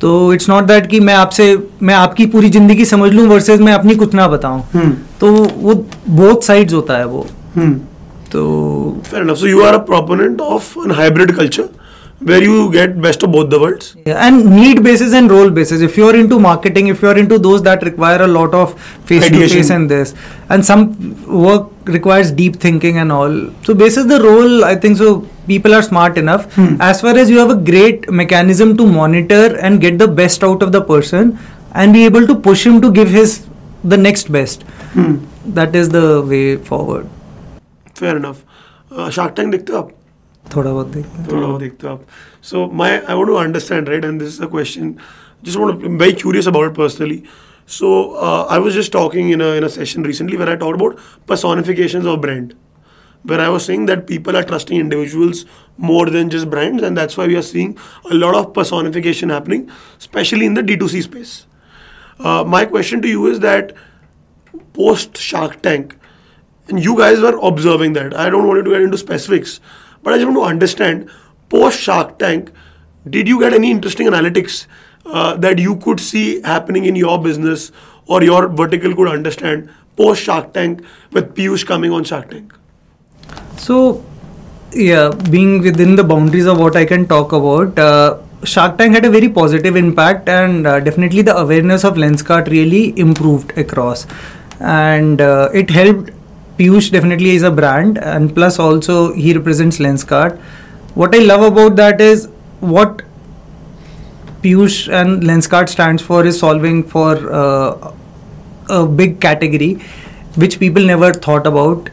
[0.02, 3.74] तो इट्स नॉट दैट कि मैं आपसे मैं आपकी पूरी ज़िंदगी समझ लूँ वर्सेस मैं
[3.74, 5.74] अपनी कुछ ना बताऊँ। तो वो
[6.10, 7.26] बोथ साइड्स होता है वो।
[8.32, 11.85] तो fair so you are a proponent of an hybrid culture culture?
[12.30, 13.96] where you get best of both the worlds.
[14.06, 15.82] Yeah, and need basis and role basis.
[15.82, 18.74] If you're into marketing if you're into those that require a lot of
[19.12, 20.14] face to face and this
[20.50, 20.84] and some
[21.46, 23.36] work requires deep thinking and all.
[23.64, 26.54] So basis the role i think so people are smart enough.
[26.56, 26.82] Hmm.
[26.82, 30.64] as far as you have a great mechanism to monitor and get the best out
[30.64, 31.38] of the person
[31.74, 33.46] and be able to push him to give his
[33.84, 34.64] the next best.
[34.94, 35.18] Hmm.
[35.60, 37.08] that is the way forward.
[37.94, 38.44] Fair enough.
[38.92, 39.78] Uh, shark tank dekhte
[40.55, 42.07] थोड़ा बहुत देखते हैं थोड़ा बहुत देखते हो आप
[42.51, 44.95] so my I want to understand right and this is a question
[45.49, 47.19] just want to I'm very curious about it personally
[47.67, 47.91] so
[48.29, 51.05] uh, I was just talking in a in a session recently where I talked about
[51.33, 52.57] personifications of brand
[53.31, 55.45] where I was saying that people are trusting individuals
[55.91, 57.77] more than just brands and that's why we are seeing
[58.11, 61.39] a lot of personification happening especially in the D2C space
[62.21, 63.73] uh, my question to you is that
[64.75, 65.97] post Shark Tank,
[66.69, 68.15] and you guys were observing that.
[68.15, 69.61] I don't want you to get into specifics,
[70.06, 71.10] but I just want to understand
[71.50, 72.52] post Shark Tank,
[73.10, 74.68] did you get any interesting analytics
[75.06, 77.72] uh, that you could see happening in your business
[78.08, 82.54] or your vertical could understand post Shark Tank with Piyush coming on Shark Tank?
[83.58, 84.06] So,
[84.74, 89.06] yeah, being within the boundaries of what I can talk about, uh, Shark Tank had
[89.06, 94.06] a very positive impact, and uh, definitely the awareness of Lenskart really improved across,
[94.60, 96.12] and uh, it helped.
[96.58, 100.38] Piyush definitely is a brand, and plus also he represents Lenskart.
[100.94, 102.30] What I love about that is
[102.62, 103.02] what
[104.42, 107.94] Piyush and Lenskart stands for is solving for uh,
[108.70, 109.80] a big category
[110.36, 111.90] which people never thought about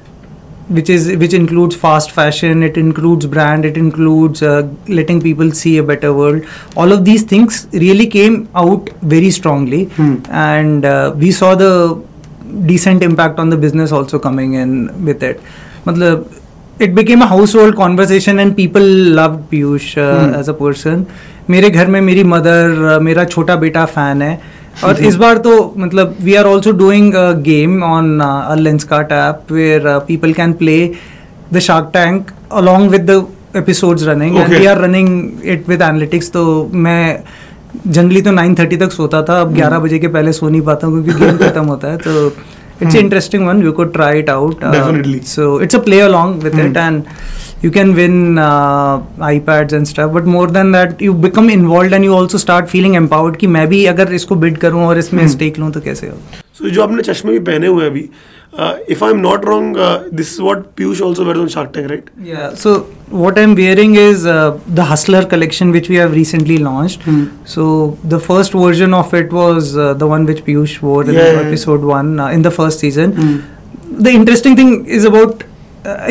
[0.69, 5.79] which is which includes fast fashion it includes brand it includes uh, letting people see
[5.79, 6.45] a better world.
[6.77, 9.91] All of these things really came out very strongly.
[10.31, 12.03] And uh, we saw the
[12.71, 14.73] decent impact on the business also coming in
[15.09, 15.37] with it.
[15.89, 16.31] मतलब
[16.83, 18.83] it became a household conversation and people
[19.19, 21.05] love Piyush as a person
[21.51, 24.41] मेरे घर में मेरी mother uh, मेरा छोटा बेटा fan है।
[24.85, 27.13] और इस बार तो मतलब we are also doing
[27.45, 30.77] game on a Lenskart app where people can play
[31.53, 35.09] the Shark Tank along with the episode running and we are running
[35.45, 36.45] it with analytics तो
[36.87, 37.23] मैं
[37.87, 41.03] जनरली तो 9:30 तक सोता था अब 11 बजे के पहले सो नहीं पाता हूँ
[41.05, 42.27] क्योंकि गेम खत्म होता है तो
[42.83, 45.21] it's interesting one you could try it out Definitely.
[45.35, 47.09] so it's a play along with it and
[47.65, 48.95] you can win uh,
[49.31, 52.97] ipads and stuff but more than that you become involved and you also start feeling
[53.03, 56.17] empowered कि मैं भी अगर इसको bid करूँ और इसमें stake लूँ तो कैसे हो
[56.61, 57.93] So जो आपने चश्मे भी पहने हुए हैं
[58.53, 61.91] Uh, if I'm not wrong, uh, this is what Piyush also wears on Shark Tank,
[61.91, 62.09] right?
[62.21, 62.55] Yeah.
[62.55, 67.03] So what I'm wearing is uh, the Hustler collection, which we have recently launched.
[67.03, 67.45] Hmm.
[67.47, 71.41] So the first version of it was uh, the one which Piyush wore in yeah.
[71.47, 73.13] episode one uh, in the first season.
[73.13, 74.03] Hmm.
[74.03, 75.45] The interesting thing is about.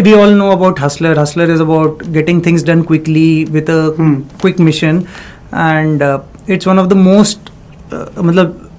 [0.05, 4.15] we all know about hustler hustler is about getting things done quickly with a hmm.
[4.41, 4.97] quick mission
[5.67, 6.03] and
[6.55, 7.51] it's one of the most
[7.91, 8.05] uh,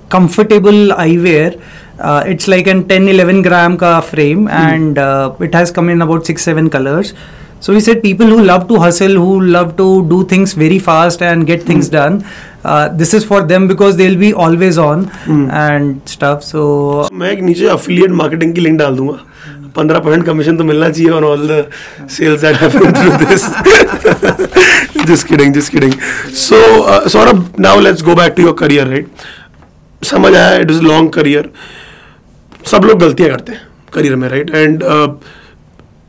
[0.09, 1.62] comfortable eyewear uh,
[2.34, 6.25] it's like an 10 11 gram ka frame and uh, it has come in about
[6.25, 7.13] 6 7 colors
[7.60, 11.21] so we said people who love to hustle who love to do things very fast
[11.21, 12.23] and get things done
[12.63, 15.10] uh, this is for them because they'll be always on
[15.62, 19.19] and stuff so मैं एक नीचे affiliate marketing की link डाल दूंगा
[19.77, 21.65] पंद्रह percent commission तो मिलना चाहिए on all the
[22.12, 23.43] sales that happen through this
[25.08, 25.93] just kidding just kidding
[26.43, 26.62] so
[27.10, 31.51] Saurabh now let's go back to your career right समझ आया इट इज लॉन्ग करियर
[32.66, 33.61] सब लोग गलतियाँ करते हैं
[33.92, 34.83] करियर में right and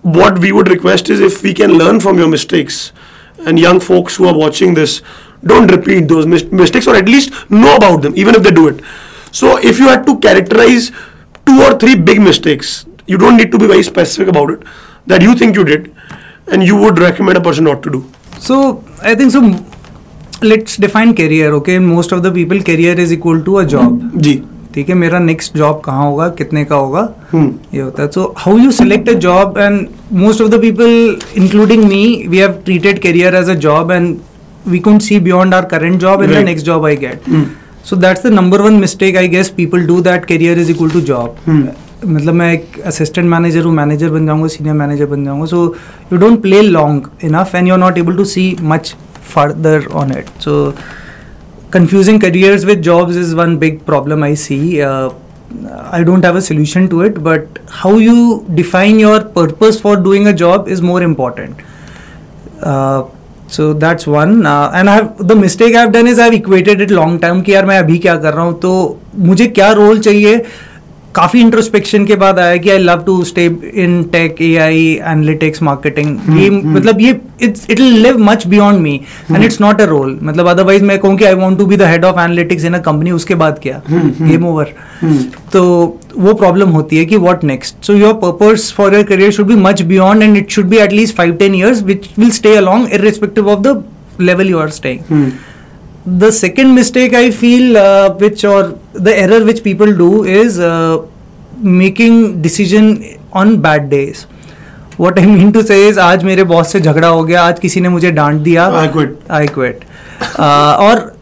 [0.03, 2.91] what we would request is if we can learn from your mistakes
[3.47, 5.01] and young folks who are watching this
[5.45, 8.81] don't repeat those mistakes or at least know about them even if they do it
[9.33, 10.91] so if you have to characterize
[11.47, 14.65] two or three big mistakes you don't need to be very specific about it
[15.09, 15.87] that you think you did
[16.53, 18.03] and you would recommend a person not to do
[18.41, 18.59] so
[19.05, 19.41] I think so
[20.43, 24.41] let's define career okay most of the people career is equal to a job जी
[24.75, 27.47] ठीक है मेरा next job कहाँ होगा कितने का होगा Hmm.
[27.73, 29.87] ये होता है so how you select a job and
[30.21, 34.15] most of the people including me we have treated career as a job and
[34.67, 36.45] we couldn't see beyond our current job and the Right.
[36.45, 37.29] Next job I get.
[37.85, 41.01] So that's the number one mistake I guess people do that career is equal to
[41.11, 41.65] job Hmm.
[42.05, 45.63] मतलब मैं एक assistant manager हूँ manager बन जाऊँगा senior manager बन जाऊँगा so
[46.11, 48.93] you don't play long enough and you are not able to see much
[49.33, 50.55] further on it so
[51.73, 56.87] confusing careers with jobs is one big problem I see I don't have a solution
[56.87, 61.61] to it but how you define your purpose for doing a job is more important
[63.51, 64.37] so that's one
[64.75, 67.53] and I the mistake I have done is I have equated it long term कि
[67.53, 70.45] यार मैं अभी क्या कर रहा हूँ तो मुझे क्या रोल चाहिए?
[71.15, 73.45] काफ़ी इंट्रोस्पेक्शन के बाद आया कि I love to stay
[73.83, 78.93] in tech A I analytics marketing ये मतलब ये it's it live much beyond me
[79.31, 81.91] and it's not a role मतलब अदरवाइज़ मैं कहूँ कि I want to be the
[81.91, 83.81] head of analytics in a company उसके बाद क्या?
[83.89, 84.73] गेम ओवर
[85.53, 85.63] तो
[86.17, 89.55] वो प्रॉब्लम होती है कि what next so your purpose for your career should be
[89.61, 93.49] much beyond and it should be at least five ten years which will stay along irrespective
[93.49, 93.83] of the
[94.21, 95.31] level you are staying
[96.05, 98.61] the second mistake i feel uh, which or
[99.05, 100.97] the error which people do is uh,
[101.63, 102.97] making decision
[103.33, 104.25] on bad days
[104.99, 107.81] what I mean to say is आज मेरे boss से झगड़ा हो गया आज किसी
[107.81, 109.13] ने मुझे डांट दिया I quit.
[109.31, 109.85] आई क्विट
[110.39, 111.15] और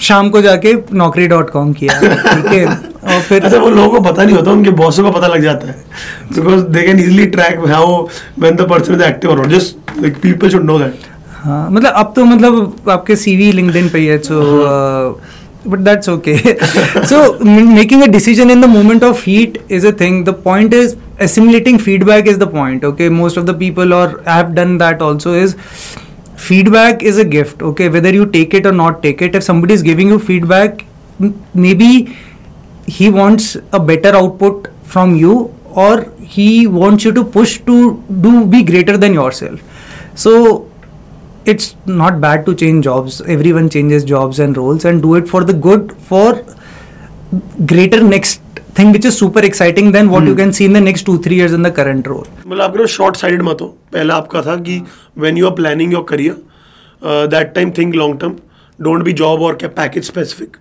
[0.00, 2.66] शाम को जाके नौकरी डॉट कॉम किया ठीक है?
[2.66, 5.68] और फिर अच्छा वो लोगों को पता नहीं होता उनके बॉसों को पता लग जाता
[5.68, 5.76] है।
[6.32, 8.02] Because they can easily track how
[8.38, 11.09] when the person is active or just like people should know that
[11.40, 14.40] हाँ मतलब अब तो मतलब आपके सी वी लिंक लिंक्डइन पे है so
[15.66, 16.36] but that's okay
[17.06, 20.94] so making a decision in the moment of heat is a thing the point is
[21.22, 25.02] assimilating feedback is the point okay most of the people or I have done that
[25.02, 25.54] also is
[26.38, 29.74] feedback is a gift okay whether you take it or not take it if somebody
[29.74, 30.82] is giving you feedback
[31.56, 32.06] may be
[32.90, 35.48] he wants a better output from you
[35.78, 40.32] or he wants you to push to do be greater than your self so
[41.46, 45.42] it's not bad to change jobs everyone changes jobs and roles and do it for
[45.44, 46.44] the good for
[47.66, 48.40] greater next
[48.74, 50.28] thing which is super exciting than what hmm.
[50.28, 52.86] you can see in the next 2 3 years in the current role मतलब आपके
[52.96, 54.80] short sided मत हो पहला आपका था कि
[55.18, 58.36] when you are planning your career that time think long term
[58.78, 60.56] don't be job or package specific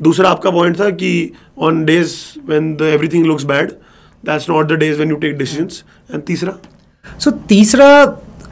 [0.00, 1.12] दूसरा आपका पॉइंट था कि
[1.68, 2.14] on days
[2.48, 3.70] when the everything looks bad
[4.26, 5.82] that's not the days when you take decisions
[6.12, 6.58] and तीसरा
[7.24, 7.88] so तीसरा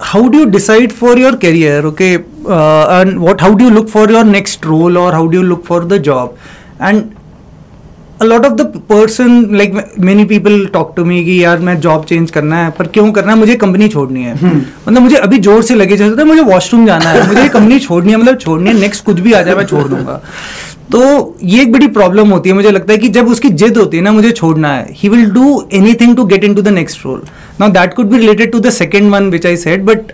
[0.08, 2.10] how do you decide for your career okay
[2.46, 5.46] uh, and what how do you look for your next role or how do you
[5.48, 6.36] look for the job?
[6.78, 7.16] And
[8.20, 9.74] a lot of the person like
[10.08, 13.32] many people talk to me कि यार मैं job change करना है पर क्यों करना
[13.32, 13.38] है?
[13.38, 17.10] मुझे कंपनी छोड़नी है। मतलब मुझे अभी ज़ोर से लगे चलता है मुझे वॉशरूम जाना
[17.10, 19.86] है मुझे कंपनी छोड़नी है मतलब छोड़नी है नेक्स्ट कुछ भी आ जाए मैं छोड़
[19.88, 20.20] दूँगा।
[20.92, 21.00] तो
[21.44, 24.02] ये एक बड़ी प्रॉब्लम होती है मुझे लगता है कि जब उसकी जिद होती है
[24.02, 25.62] ना मुझे छोड़ना है he will do
[26.00, 27.22] anything to get into the next role
[27.59, 30.11] Now that could be related to the second one which I said but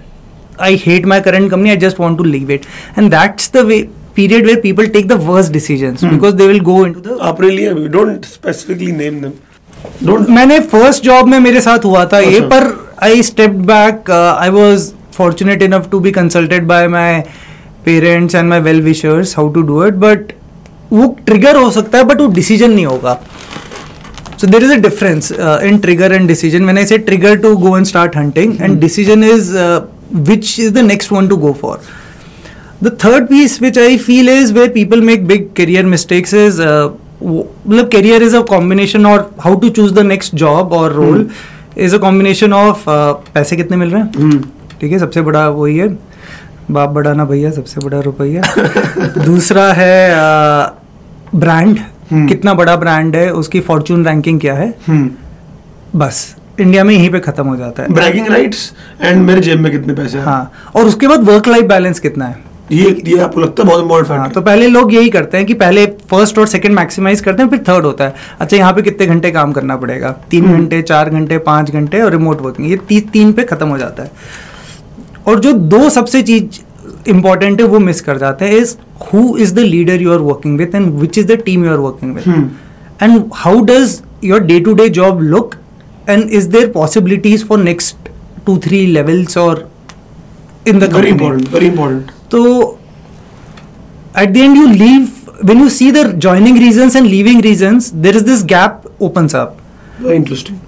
[0.60, 1.72] I hate my current company.
[1.72, 5.18] I just want to leave it, and that's the way period where people take the
[5.20, 7.18] worst decisions because they will go into the.
[7.22, 9.32] आप really don't specifically name them
[10.06, 14.12] don't मैंने first job में मेरे साथ हुआ था ये अच्छा। पर I step back
[14.12, 17.24] I was fortunate enough to be consulted by my
[17.86, 20.34] parents and my well wishers how to do it but
[20.92, 23.20] वो ट्रिगर हो सकता है बट वो डिसीजन नहीं होगा
[24.38, 27.50] so there is a difference uh, in trigger and decision when i say trigger to
[27.66, 29.82] go and start hunting and decision is uh,
[30.30, 31.76] which is the next one to go for
[32.88, 36.90] the third piece which i feel is where people make big career mistakes is uh,
[37.20, 41.22] w- मतलब career is a combination or how to choose the next job or role
[41.88, 44.42] is a combination of uh, पैसे कितने मिल रहे हैं
[44.82, 45.88] ठीक है सबसे बड़ा वही है
[46.78, 48.42] बाप बड़ा ना भैया सबसे बड़ा रुपया
[49.26, 49.94] दूसरा है
[51.44, 51.80] ब्रांड
[52.13, 54.75] कितना बड़ा ब्रांड है उसकी फॉर्चून रैंकिंग क्या है?
[55.97, 59.71] बस। इंडिया में यहीं पे खत्म हो जाता है। ब्रैगिंग राइट्स एंड मेरे जेब में
[59.73, 60.53] कितने पैसे हाँ?
[60.77, 62.45] और उसके बाद वर्क लाइफ बैलेंस कितना है?
[62.73, 65.55] ये ये आपको लगता है बहुत इंपॉर्टेंट हाँ तो पहले लोग यही करते हैं कि
[65.55, 69.07] पहले फ़र्स्ट और सेकंड मैक्सिमाइज करते हैं फिर थर्ड होता है। अच्छा यहाँ पे कितने
[69.07, 70.11] घंटे काम करना पड़ेगा?
[70.31, 73.79] तीन घंटे चार घंटे पाँच घंटे और रिमोट वर्किंग ये ती, तीन पे खत्म हो
[73.79, 74.11] जाता है।
[75.27, 76.61] और जो दो सबसे चीज़
[77.09, 78.77] इंपॉर्टेंट है वो मिस कर जाते हैं is
[79.13, 81.79] who is the leader you are working with and which is the team you are
[81.79, 85.55] working with and how does your day to day job look
[86.09, 88.09] and is there possibilities for next
[88.47, 89.69] two three levels और
[90.69, 92.79] in the very important very important So
[94.15, 97.93] at the end, you leave when you see the joining reasons and leaving reasons.
[97.93, 99.61] There is this gap opens up.
[100.01, 100.59] Very interesting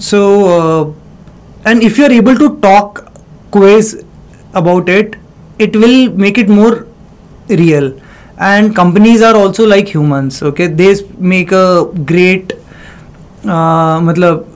[0.00, 0.20] So
[0.52, 3.02] uh, and if you are able to talk
[3.52, 3.92] quiz
[4.54, 5.16] about it,
[5.58, 6.86] it will make it more
[7.48, 7.92] real.
[8.38, 10.42] And companies are also like humans.
[10.42, 12.52] Okay, they make a great.
[13.44, 14.48] Uh, मतलब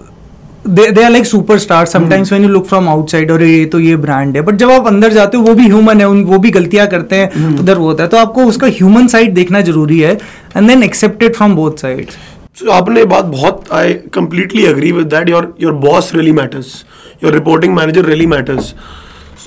[0.65, 1.89] they they are like superstars.
[1.89, 4.43] Sometimes when you look from outside और ये तो ये brand है.
[4.43, 7.17] But जब आप अंदर जाते हो वो भी ह्यूमन है उन वो भी गलतियाँ करते
[7.17, 10.15] हैं उधर वो होता है। तो आपको उसका ह्यूमन साइड देखना ज़रूरी है
[10.57, 12.17] and then accepted from both sides
[12.59, 16.85] So, आपने बात बहुत I completely agree with that your your boss really matters
[17.25, 18.73] your reporting manager really matters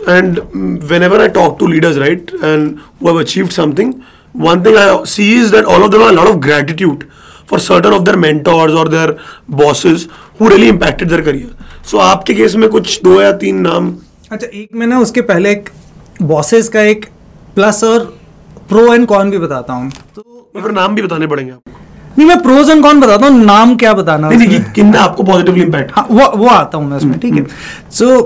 [0.08, 0.40] and
[1.04, 3.94] whenever I talk to leaders right who have achieved something
[4.46, 7.06] one thing i see is that all of them have a lot of gratitude
[7.52, 9.14] for certain of their mentors or their
[9.60, 10.04] bosses
[10.40, 11.48] who really impacted their career.
[11.92, 13.88] So आपके case में कुछ दो या तीन नाम?
[14.32, 15.70] अच्छा एक मैं ना उसके पहले एक
[16.32, 17.06] बॉसेस का एक
[17.56, 18.06] प्लस और
[18.70, 20.22] प्रो एंड कॉन भी बताता हूँ। तो
[20.62, 21.72] फिर नाम भी बताने पड़ेंगे आपको।
[22.18, 25.64] नहीं मैं प्रोज एंड कॉन बताता हूँ नाम क्या बताना नहीं नहीं किन आपको पॉजिटिवली
[25.64, 27.46] इम्पैक्ट हाँ वो वो आता हूँ मैं उसमें ठीक है।
[27.92, 28.20] सो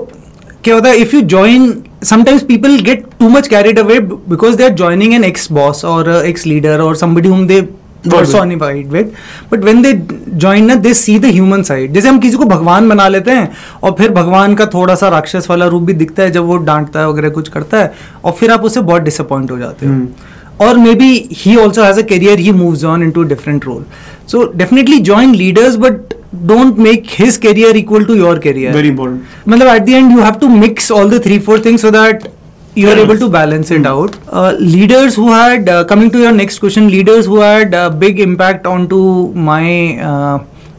[0.64, 1.72] क्या होता है if you join
[2.04, 6.10] sometimes people get too much carried away because they are joining an ex boss और
[6.26, 7.60] एक्स लीडर और somebody whom they
[8.06, 9.92] but when they
[10.38, 13.50] join they see the human side जैसे हम किसी को भगवान बना लेते हैं
[13.82, 17.00] और फिर भगवान का थोड़ा सा राक्षस वाला रूप भी दिखता है जब वो डांटता
[17.00, 17.92] है वगैरह कुछ करता है
[18.24, 22.00] और फिर आप उसे बहुत डिसअपॉइंट हो जाते हैं। हम्म। और maybe he also has
[22.00, 23.84] a career he move on into different role
[24.28, 26.14] so definitely join leaders but
[26.45, 29.25] don't make his career equal to your career Very important.
[29.45, 32.27] Matlab, at the end you have to mix all the three four things so that
[32.75, 33.19] you are Fair able enough.
[33.19, 37.25] to balance it out uh, leaders who had uh, coming to your next question leaders
[37.25, 40.37] who had a big impact onto my uh,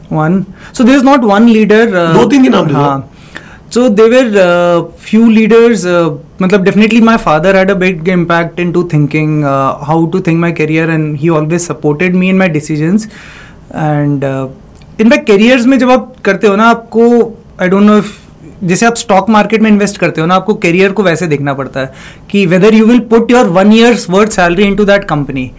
[0.09, 3.07] one so there's not one leader uh, दो तीन के नाम दे दो। हाँ.
[3.69, 8.59] so there were uh, few leaders uh, matlab definitely my father had a big impact
[8.59, 12.47] into thinking uh, how to think my career and he always supported me in my
[12.47, 13.07] decisions
[14.98, 17.08] uh, in में जब आप करते हो ना आपको
[17.60, 18.12] I don't know if
[18.64, 21.80] जैसे आप stock market में इन्वेस्ट करते हो ना आपको करियर को वैसे देखना पड़ता
[21.80, 21.92] है
[22.30, 25.50] कि whether you will put your one years worth salary into that company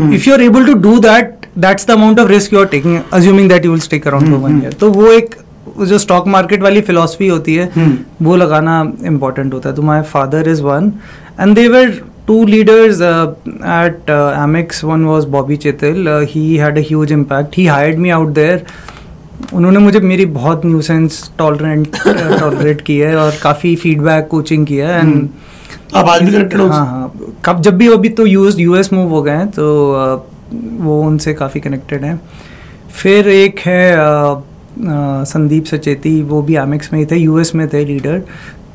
[0.00, 2.98] if you are able to do that that's the amount of risk you are taking
[3.12, 5.34] assuming that you will stick around for one year तो वो एक
[5.80, 10.02] जो stock market वाली philosophy होती है हम्म। वो लगाना important होता है। तो my
[10.02, 10.92] father is one
[11.40, 17.12] and they were two leaders at Amex one was Bobby Chetal he had a huge
[17.12, 18.64] impact he hired me out there
[19.54, 21.96] उन्होंने मुझे मेरी बहुत न्यूसेंस टॉलरेंट
[22.40, 25.28] टॉलरेट की है और काफ़ी फीडबैक कोचिंग किया है एंड
[25.96, 26.66] आप आज भी कनेक्टेड हो?
[26.68, 27.12] हाँ हाँ।
[27.44, 29.66] कब जब भी अभी तो यूएस यूएस मूव हो गए हैं तो
[30.80, 32.20] वो उनसे काफ़ी कनेक्टेड हैं।
[33.02, 34.42] फिर एक है अ, अ,
[35.32, 38.22] संदीप सचेती वो भी एमिक्स में ही थे यूएस में थे लीडर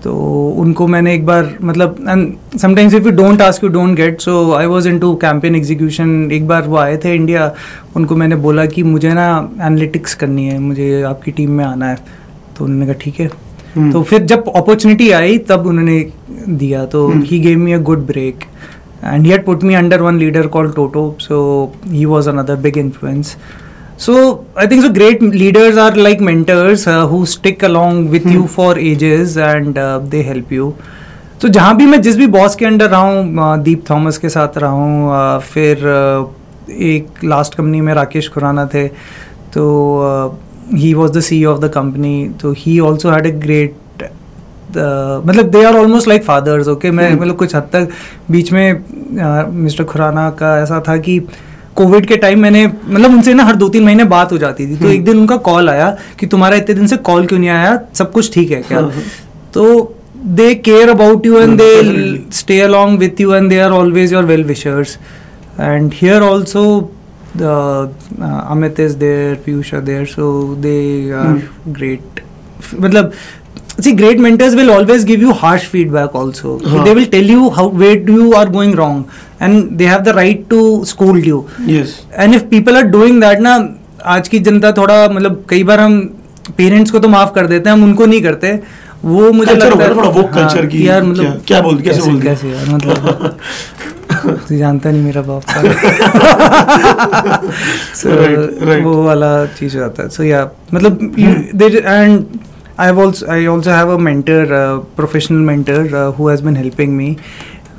[0.04, 0.14] तो
[0.58, 4.54] उनको मैंने एक बार मतलब and sometimes if you don't ask you don't get so
[4.54, 7.54] I was into campaign execution एक बार वो आए थे इंडिया
[7.96, 11.98] उनको मैंने बोला कि मुझे ना एनालिटिक्स करनी है मुझे आपकी टीम में आना है।
[12.58, 13.30] तो उन्होंने कहा ठीक है.
[13.76, 16.12] हम्म। तो फिर जब अपॉर्चुनिटी आई तब उन्होंने
[16.50, 17.24] दिया। तो Hmm.
[17.26, 18.36] He gave me a good break
[19.04, 21.38] and he had put me under one leader called Toto, so
[21.94, 23.36] he was another big influence.
[24.02, 24.14] So
[24.56, 28.30] I think so great leaders are like mentors uh, who stick along with hmm.
[28.30, 30.74] you for ages and uh, they help you.
[31.42, 34.30] तो जहाँ भी मैं जिस भी boss के under रहा हूँ uh, दीप Thomas के
[34.30, 38.88] साथ रहा हूँ uh, फिर uh, एक लास्ट कंपनी में राकेश खुराना थे
[39.54, 39.68] तो
[40.74, 44.04] he was the C of the company तो he also had a great
[44.78, 47.90] मतलब they are almost like fathers okay मैं मतलब कुछ हद तक
[48.32, 48.84] बीच में
[49.64, 51.20] मिस्टर खुराना का ऐसा था कि
[51.82, 54.76] कोविड के टाइम मैंने मतलब उनसे ना हर दो तीन महीने बात हो जाती थी
[54.76, 57.50] तो हम्म। एक दिन उनका कॉल आया कि तुम्हारा इतने दिन से कॉल क्यों नहीं
[57.50, 57.80] आया?
[57.94, 58.80] सब कुछ ठीक है क्या?
[58.80, 59.04] हाँ, हाँ।
[59.54, 64.14] तो they care about you and they stay along with you and they are always
[64.14, 64.98] your well wishers
[65.60, 66.66] and here also
[67.36, 70.80] Amit is there Piyush there so they
[71.16, 72.22] are great
[72.80, 73.12] मतलब
[73.80, 76.86] are see great mentors will always give you harsh feedback also हाँ.
[76.86, 79.06] they will tell you how where you are going wrong
[79.40, 83.40] and they have the right to scold you yes and if people are doing that
[83.40, 86.00] ना आज की जनता थोड़ा मतलब कई बार हम
[86.58, 88.60] parents को तो माफ़ कर देते हैं हम उनको नहीं करते
[89.06, 92.28] वो मुझे लगता ना थोड़ा हाँ, culture की, यार मतलब क्या बोलते- कैसे बोलते?
[92.28, 93.38] कैसे यार मतलब
[94.50, 95.42] तू जानता नहीं मेरा बाप
[97.94, 98.84] so, Right, right.
[98.84, 101.16] वो वाला चीज़ हो जाता है सो या मतलब
[101.86, 102.26] and
[102.82, 106.56] I have also I also have a mentor, uh, professional mentor, uh, who has been
[106.56, 107.10] helping me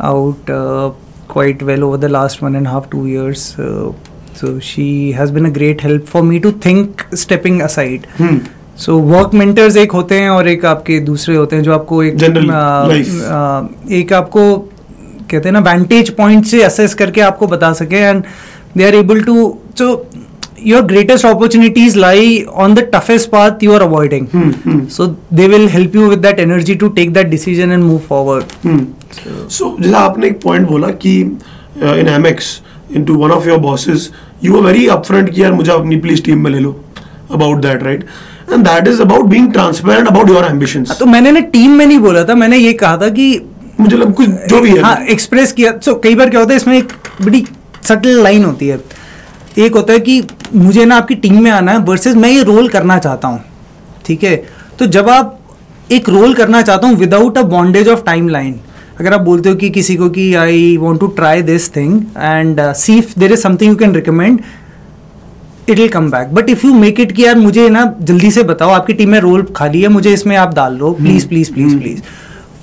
[0.01, 0.91] out uh,
[1.29, 3.47] quite well over the last one and a half two years.
[3.59, 3.93] Uh,
[4.35, 8.07] so she has been a great help for me to think stepping aside.
[8.19, 8.41] Hmm
[8.79, 12.15] so work mentors एक होते हैं और एक आपके दूसरे होते हैं जो आपको एक
[12.19, 12.61] General आ,
[13.37, 14.45] आ, एक आपको
[15.31, 18.23] कहते हैं ना वैंटेज पॉइंट से असेस करके आपको बता सके and
[18.77, 19.37] they are able to
[19.79, 19.95] so
[20.67, 25.47] your greatest opportunities lie on the toughest path you are avoiding hmm hmm so they
[25.49, 28.87] will help you with that energy to take that decision and move forward hmm
[29.49, 32.61] so जैसा आपने एक point बोला कि in Amex
[32.97, 34.11] into one of your bosses
[34.45, 36.81] you are very upfront कि यार मुझे अपनी please team में ले लो
[37.31, 38.05] about that right
[38.53, 41.99] and that is about being transparent about your ambitions तो मैंने ना टीम में नहीं
[41.99, 43.33] बोला था मैंने ये कहा था कि
[43.81, 46.57] मुझे लग कुछ जो भी है। हाँ एक्सप्रेस किया। सो कई बार क्या होता है
[46.57, 46.93] इसमें एक
[47.23, 47.45] बड़ी
[47.85, 48.77] सटल लाइन होती है।
[49.59, 50.23] एक होता है कि
[50.55, 53.41] मुझे ना आपकी टीम में आना है वर्सेस मैं ये रोल करना चाहता हूँ
[54.07, 54.37] ठीक है?
[54.79, 55.39] तो जब आप
[55.93, 58.61] एक रोल करना चाहता हूँ without a bondage of time line
[59.01, 62.61] अगर आप बोलते हो कि किसी को कि I want to try this thing and
[62.75, 64.41] see if there is something you can recommend
[65.69, 68.43] it will come back but if you make it कि यार मुझे ना जल्दी से
[68.43, 71.79] बताओ आपकी टीम में रोल खाली है मुझे इसमें आप डाल लो प्लीज़ प्लीज़ प्लीज़
[71.79, 72.03] प्लीज़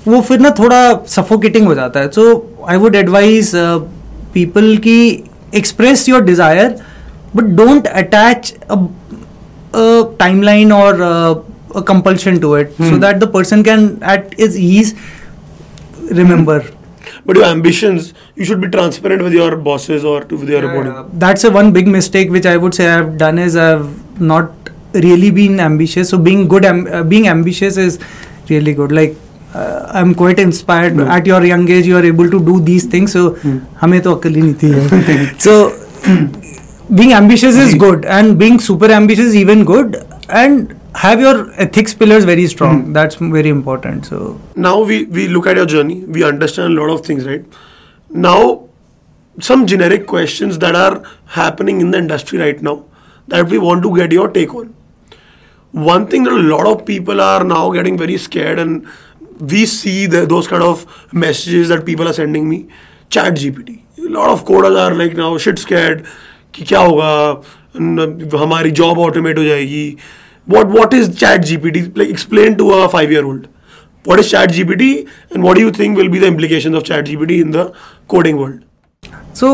[0.08, 2.22] वो फिर ना थोड़ा सफोकेटिंग हो जाता है। So
[2.68, 3.52] I would advise
[4.34, 6.84] people की express your desire,
[7.34, 8.76] but don't attach a,
[9.72, 12.88] a timeline or a, a, compulsion to it, hmm.
[12.88, 14.94] so that the person can at his ease
[16.10, 16.60] remember.
[16.60, 16.76] Hmm.
[17.26, 20.84] But your ambitions you should be transparent with your bosses or to, with your yeah,
[20.84, 24.52] yeah, that's a one big mistake which i would say i've done is i've not
[24.94, 26.10] really been ambitious.
[26.10, 27.98] So being good um, uh, being ambitious is
[28.48, 28.92] really good.
[28.92, 29.16] Like
[29.53, 30.99] uh, I'm quite inspired.
[30.99, 33.13] At your young age, you are able to do these things.
[33.13, 33.35] So,
[33.81, 35.55] हमें तो अक्ल ही नहीं थी So,
[36.95, 39.95] being ambitious is good, and being super ambitious is even good.
[40.29, 42.93] And have your ethics pillars very strong.
[42.93, 44.05] That's very important.
[44.05, 47.57] So, now we we look at your journey we understand a lot of things right
[48.27, 48.39] now
[49.39, 52.85] some generic questions that are happening in the industry right now
[53.27, 54.73] that we want to get your take on
[55.71, 58.87] one thing that a lot of people are now getting very scared and
[59.39, 62.67] we see the, those kind of messages that people are sending me
[63.09, 66.05] chat gpt a lot of coders are like now shit scared
[66.55, 67.43] कि क्या होगा
[67.75, 69.85] न- हमारी job automate हो जाएगी
[70.53, 73.47] what what is chat gpt like explain to a 5 year old
[74.09, 74.89] what is chat gpt
[75.33, 77.63] and what do you think will be the implications of chat gpt in the
[78.13, 79.51] coding world so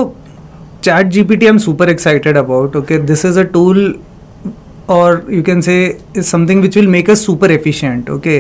[0.87, 3.81] chat gpt i'm super excited about okay this is a tool
[4.97, 5.07] or
[5.37, 5.77] you can say
[6.13, 8.37] is something which will make us super efficient okay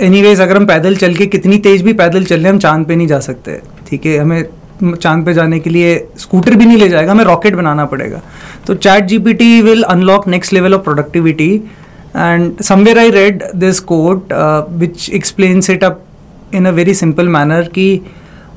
[0.00, 2.96] anyways अगर हम पैदल चल के कितनी तेज भी पैदल चल रहे हम चाँद पे
[2.96, 4.18] नहीं जा सकते। ठीक है?
[4.18, 8.20] हमें चाँद पे जाने के लिए स्कूटर भी नहीं ले जाएगा हमें रॉकेट बनाना पड़ेगा।
[8.66, 11.54] तो chat G P T will unlock next level of productivity
[12.16, 14.32] and somewhere I read this quote
[14.78, 16.04] which explains it up
[16.54, 17.98] in a very simple manner ki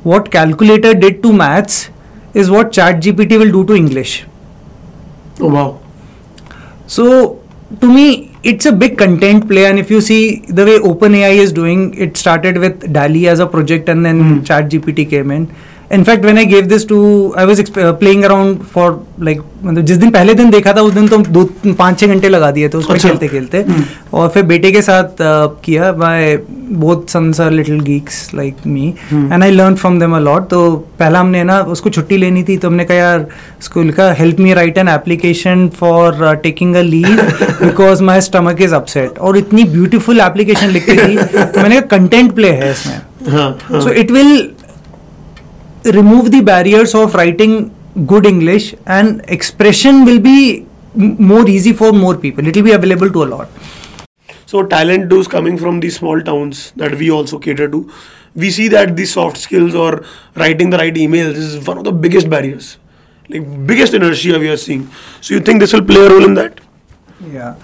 [0.06, 1.90] what calculator did to maths
[2.36, 4.24] is what chat do to english.
[5.40, 5.78] Oh wow.
[6.88, 7.38] So
[7.82, 11.52] to me it's a big content play and if you see the way openai is
[11.52, 14.44] doing it started with dali as a project and then hmm.
[14.44, 15.54] chat gpt came in
[15.92, 16.98] in fact when i gave this to
[17.38, 18.88] i was uh, playing around for
[19.20, 22.30] like मतलब जिस दिन पहले दिन देखा था उस दिन तो दो पाँच छः घंटे
[22.30, 23.64] लगा दिए थे उसमें अच्छा। खेलते खेलते।
[24.14, 26.36] और फिर बेटे के साथ uh, किया by
[26.72, 30.60] both sons are little geeks like me and I learn from them a lot तो
[31.00, 33.26] पहला हमने ना उसको छुट्टी लेनी थी तो हमने कहा यार
[33.62, 37.22] स्कूल का help me write an application for taking a leave
[37.64, 42.34] because my stomach is upset और इतनी ब्यूटीफुल एप्लीकेशन लिखी थी तो मैंने कहा कंटेंट
[42.36, 43.00] प्ले है इसमें.
[43.28, 44.34] so it will
[45.99, 47.55] remove the barriers of writing
[48.07, 50.37] good english and expression will be
[50.97, 53.49] m- more easy for more people it will be available to a lot
[54.53, 57.79] So talent who's coming from these small towns that we also cater to,
[58.43, 60.05] we see that these soft skills or
[60.41, 62.67] writing the right emails is one of the biggest barriers,
[63.29, 64.83] like biggest inertia we are seeing.
[65.23, 66.61] So you think this will play a role in that?
[67.39, 67.55] yeah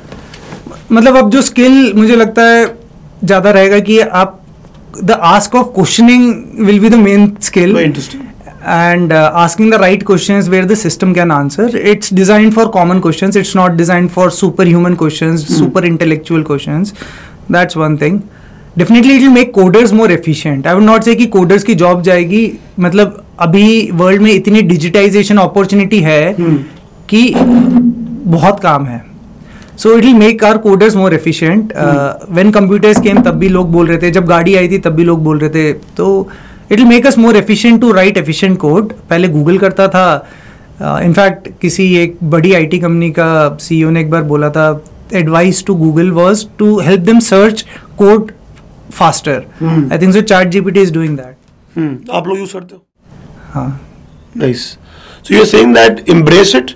[0.93, 2.65] मतलब अब जो skill मुझे लगता है
[3.25, 4.41] ज़्यादा रहेगा कि आप
[5.02, 6.34] the ask of questioning
[6.66, 8.30] will be the main skill Very interesting.
[8.74, 11.64] and uh, asking the right questions where the system can answer
[11.94, 15.58] it's designed for common questions it's not designed for superhuman questions mm.
[15.58, 16.94] super intellectual questions
[17.56, 18.22] that's one thing
[18.78, 22.02] definitely it will make coders more efficient i would not say कि coders की job
[22.04, 22.42] जाएगी
[22.88, 23.68] मतलब अभी
[24.04, 26.36] world में इतनी digitisation opportunity है
[27.10, 27.32] कि
[28.38, 29.04] बहुत काम है
[29.78, 33.88] so it will make our coders more efficient when computers came तब भी लोग बोल
[33.88, 36.08] रहे थे जब गाड़ी आई थी तब भी लोग बोल रहे थे तो
[36.72, 40.06] it will make us more efficient to write efficient code पहले गूगल करता था
[40.82, 44.68] इनफैक्ट uh, किसी एक बड़ी आईटी कंपनी का सीईओ ने एक बार बोला था
[45.14, 47.66] advice to Google was to help them search
[47.98, 48.32] code
[48.92, 52.10] faster I think so chat GPT is doing that.
[52.12, 52.82] आप लोग यूज़ करते हो?
[53.54, 53.80] हाँ।
[54.36, 54.62] Nice.
[55.26, 56.72] So you're saying that embrace it,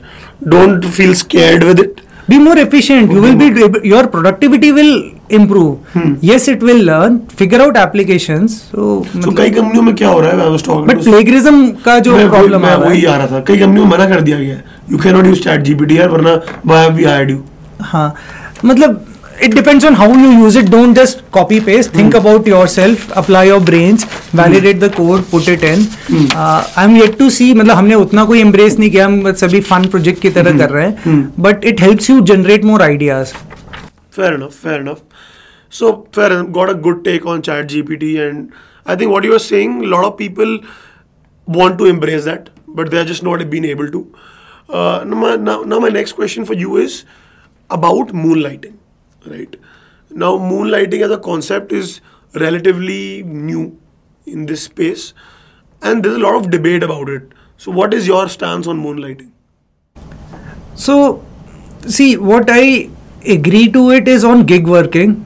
[0.48, 2.02] don't feel scared with it.
[2.32, 3.48] Be more efficient you will be
[3.90, 4.94] your productivity will
[5.38, 6.00] improve
[6.30, 8.88] yes it will learn figure out applications so
[9.26, 10.86] So कई कंपनियों में क्या हो रहा है?
[10.88, 14.22] But plagiarism का जो problem है वही आ रहा था कई कंपनियों में मना कर
[14.30, 14.58] दिया गया
[14.92, 16.34] you can not use chat GPT यार वरना
[16.66, 17.44] why have we hired you
[17.94, 18.14] हाँ
[18.66, 19.04] मतलब
[19.46, 23.44] it depends on how you use it don't just copy paste think about yourself apply
[23.50, 24.06] your brains
[24.40, 25.84] validate the code put it in
[26.36, 29.62] uh, i'm yet to see मतलब हमने उतना कोई embrace नहीं किया हम बस सभी
[29.72, 31.18] fun project की तरह कर रहे हैं
[31.48, 33.34] but it helps you generate more ideas
[34.18, 35.02] Fair enough, fair enough.
[35.70, 36.48] So, fair enough.
[36.54, 38.54] Got a good take on Chat GPT, and
[38.86, 40.54] I think what you were saying, a lot of people
[41.58, 44.02] want to embrace that, but they are just not being able to.
[44.70, 46.96] Uh, now, my, now, now, my next question for you is
[47.70, 48.74] about moonlighting,
[49.30, 49.56] right?
[50.10, 52.02] Now, moonlighting as a concept is
[52.34, 53.80] relatively new
[54.26, 55.14] in this space,
[55.82, 57.24] and there's a lot of debate about it.
[57.58, 59.32] So, what is your stance on moonlighting?
[60.76, 61.26] So,
[61.88, 62.90] see, what I
[63.26, 65.24] agree to it is on gig working.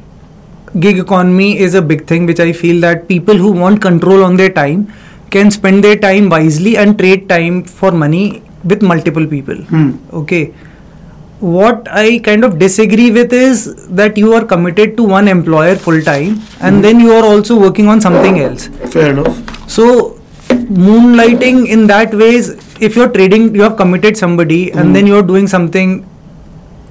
[0.80, 4.38] Gig economy is a big thing, which I feel that people who want control on
[4.38, 4.92] their time
[5.30, 9.56] can spend their time wisely and trade time for money with multiple people.
[9.56, 9.98] Hmm.
[10.14, 10.54] Okay.
[11.42, 16.02] What I kind of disagree with is that you are committed to one employer full
[16.02, 18.68] time and then you are also working on something else.
[18.94, 19.70] Fair enough.
[19.70, 20.20] So
[20.50, 25.24] moonlighting in that way is if you're trading, you have committed somebody and then you're
[25.24, 26.08] doing something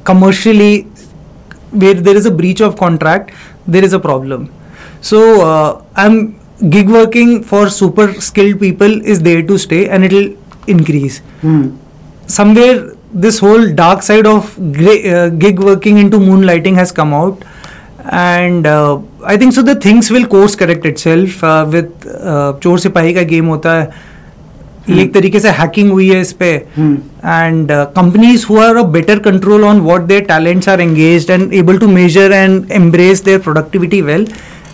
[0.04, 0.82] commercially
[1.70, 3.32] where there is a breach of contract,
[3.68, 4.52] there is a problem.
[5.00, 10.36] So uh, I'm gig working for super skilled people is there to stay and it'll
[10.66, 11.18] increase.
[11.40, 11.76] Hmm.
[12.26, 17.42] Somewhere this whole dark side of gra- uh, gig working into moonlighting has come out
[18.12, 22.78] and uh, I think so the things will course correct itself uh, with uh, चोर
[22.80, 24.08] सिपाही का game होता है
[24.88, 26.94] ये एक तरीके से hacking हुई है इस पे Hmm.
[27.32, 31.52] and uh, companies who are a better control on what their talents are engaged and
[31.62, 34.24] able to measure and embrace their productivity well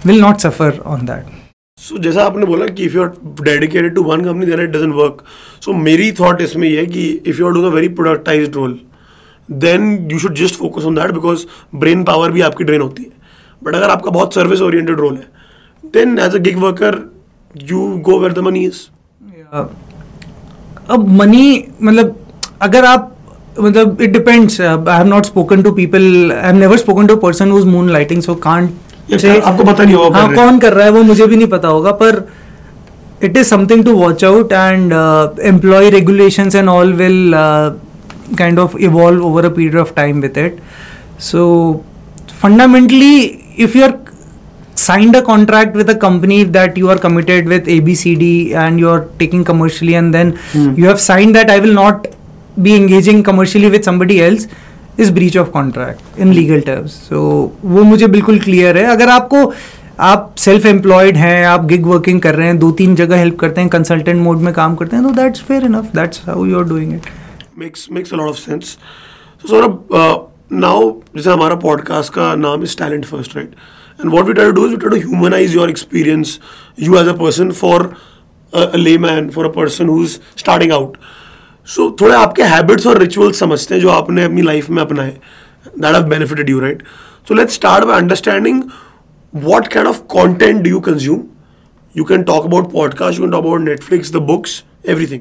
[0.05, 1.45] will not suffer
[1.89, 3.12] सो जैसा आपने बोला कि if you are
[3.43, 5.22] dedicated to one company then it doesn't work
[5.64, 8.78] so मेरी thought इसमें ये है कि if you are doing a very productize role
[9.49, 13.11] then you should just focus on that because brain power भी आपकी drain होती है.
[13.62, 16.99] But अगर आपका बहुत सर्विस ओरिएंटेड रोल है then as a gig worker
[17.55, 18.87] you go where the money is
[20.91, 22.16] अब money मतलब
[22.62, 23.12] अगर आप
[23.61, 27.51] मतलब it depends I have not spoken to people I have never spoken to person
[27.51, 28.70] who is moonlighting so can't
[29.14, 31.90] आपको पता नहीं होगा हाँ कौन कर रहा है वो मुझे भी नहीं पता होगा
[32.02, 32.26] पर
[33.24, 34.92] it is something to watch out and
[35.52, 37.34] employ regulations and all will
[38.38, 40.57] kind of evolve over a period of time with it
[41.26, 41.42] so
[42.40, 43.18] fundamentally
[43.66, 43.92] if you're
[44.74, 48.26] signed a contract with a company that you are committed with abcd
[48.64, 50.74] and you're taking commercially and then Hmm.
[50.80, 52.09] you have signed that i will not
[52.66, 54.48] be engaging commercially with somebody else
[55.01, 57.20] is breach of contract in legal terms so
[57.64, 59.53] वो मुझे बिल्कुल clear है। अगर आपको,
[60.01, 63.61] आप self employed हैं, आप gig working कर रहे हैं दो तीन जगह हेल्प करते
[63.61, 66.64] हैं कंसल्टेंट मोड में काम करते हैं तो that's fair enough that's how you are
[66.64, 67.07] doing it
[67.59, 68.72] makes a lot of sense.
[69.42, 69.94] So Saurabh
[70.62, 70.80] now,
[71.16, 73.55] जैसे हमारा पॉडकास्ट का नाम is talent first right
[74.01, 76.38] and what we try do is we to humanise your experience
[76.80, 77.94] you as a person for
[78.53, 80.70] a layman, for a person who's starting
[81.67, 85.17] out so थोड़े आपके habits और rituals समझते हैं जो आपने अपनी life में अपनाए।
[85.79, 86.83] That have benefited you right
[87.29, 88.62] so let's start by understanding
[89.47, 91.25] what kind of content do you consume?
[91.95, 94.55] You can talk about podcasts you can talk about netflix the books
[94.95, 95.21] everything.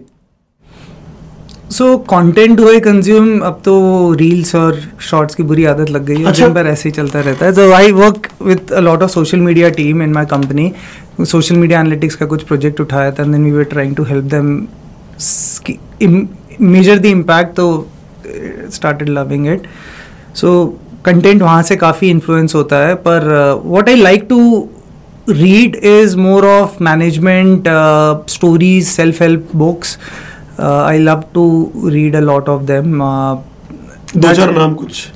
[1.72, 3.74] So content do I consume अब तो
[4.20, 7.46] reels और shorts की बुरी आदत लग गई है। अच्छा। भर ऐसे ही चलता रहता
[7.46, 10.72] है। So I work with a lot of social media team in my company
[11.22, 14.26] social media analytics का कुछ प्रोजेक्ट उठाया था and then we were trying to help
[14.34, 14.56] them
[16.62, 17.88] measure the impact तो
[18.74, 19.68] start loving it
[20.36, 23.28] so content वहाँ से काफ़ी influence होता है पर
[23.66, 24.70] what I like to
[25.30, 27.64] read is more of management
[28.30, 29.98] stories self help books
[30.60, 35.08] I love to read a lot of them नाम कुछ।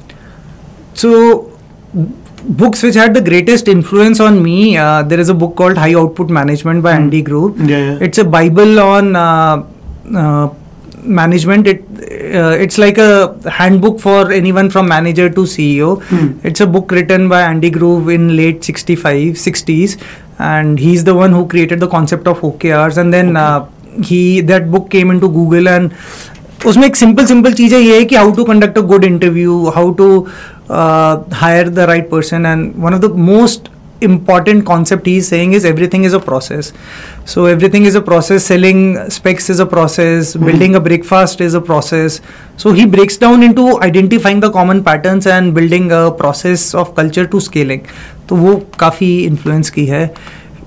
[0.96, 1.10] So
[2.52, 6.32] books which had the greatest influence on me there is a book called high output
[6.32, 7.56] management by Andy Grove
[8.02, 9.14] it's a bible on
[11.20, 11.84] management it
[12.36, 13.12] uh, it's like a
[13.50, 16.32] handbook for anyone from manager to ceo Hmm.
[16.44, 19.98] it's a book written by andy grove in late 65 60s
[20.40, 23.46] and he's the one who created the concept of okrs and then okay.
[23.46, 25.96] uh, he that book came into google and
[26.66, 29.92] उसमें एक simple simple चीज़ें ये है कि how to conduct a good interview how
[30.00, 30.08] to
[31.42, 33.70] hire the right person and one of the most
[34.02, 36.72] important concept he is saying is everything is a process
[37.26, 40.46] so everything is a process selling specs is a process Mm-hmm.
[40.46, 42.22] building a breakfast is a process
[42.58, 47.26] so he breaks down into identifying the common patterns and building a process of culture
[47.36, 47.86] to scaling
[48.30, 50.04] तो वो काफ़ी इन्फ्लुएंस की है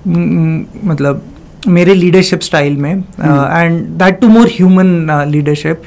[0.07, 1.21] मतलब
[1.67, 5.83] मेरे leadership style में and that to more human leadership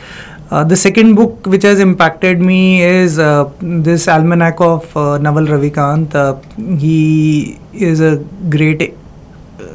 [0.48, 5.44] Uh, the second book which has impacted me is uh, this almanac of uh, Naval
[5.44, 6.14] Ravikant.
[6.14, 6.36] Uh,
[6.76, 8.16] he is a
[8.48, 8.94] great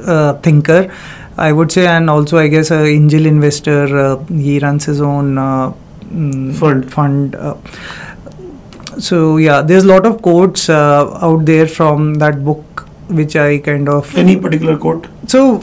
[0.05, 0.93] uh, thinker,
[1.37, 3.97] I would say, and also I guess an angel investor.
[3.97, 5.73] Uh, he runs his own uh,
[6.05, 6.91] mm, Fund.
[6.91, 7.35] Fund.
[7.35, 7.57] Uh,
[8.97, 12.63] so yeah, there's a lot of quotes uh, out there from that book
[13.11, 15.61] which I kind of any particular quote so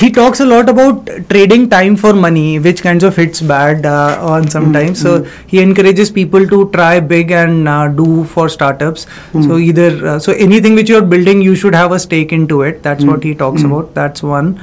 [0.00, 4.18] he talks a lot about trading time for money, which kinds of hits bad uh,
[4.22, 5.00] on sometimes.
[5.00, 9.06] So he encourages people to try big and uh, do for startups.
[9.32, 12.82] So either uh, so anything which you're building, you should have a stake into it.
[12.82, 13.92] That's what he talks about.
[13.94, 14.62] That's one,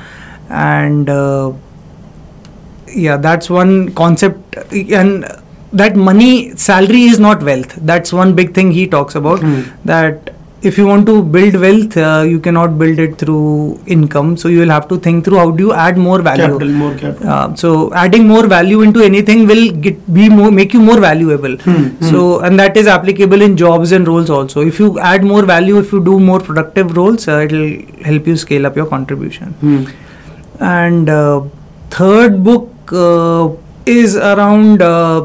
[0.50, 1.52] and uh,
[2.88, 4.56] yeah, that's one concept.
[4.74, 5.26] And
[5.74, 7.76] that money salary is not wealth.
[7.76, 9.42] That's one big thing he talks about.
[9.86, 14.36] That if you want to build wealth, uh, you cannot build it through income.
[14.36, 16.48] So you will have to think through how do you add more value.
[16.48, 20.74] capital more capital Uh, so adding more value into anything will get be more make
[20.74, 21.58] you more valuable.
[22.02, 24.62] So and that is applicable in jobs and roles also.
[24.62, 28.28] If you add more value, if you do more productive roles, uh, it will help
[28.28, 29.54] you scale up your contribution.
[29.62, 29.84] Hmm.
[30.60, 31.42] And uh,
[31.90, 33.50] third book uh,
[33.86, 35.22] is around uh,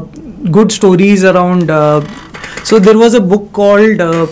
[0.51, 1.69] good stories around.
[2.65, 4.25] So there was a book called uh,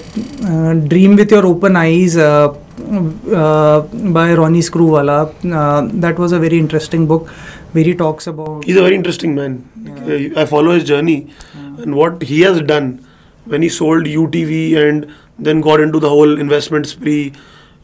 [0.43, 2.17] uh, Dream with Your Open Eyes.
[2.17, 2.57] Uh,
[2.91, 5.17] uh, by Ronnie Screwwala.
[5.45, 7.29] Uh, that was a very interesting book
[7.73, 8.63] where he talks about.
[8.63, 9.63] He's a very interesting man.
[10.07, 13.05] Uh, I follow his journey and what he has done
[13.45, 17.33] when he sold UTV and then got into the whole investment spree.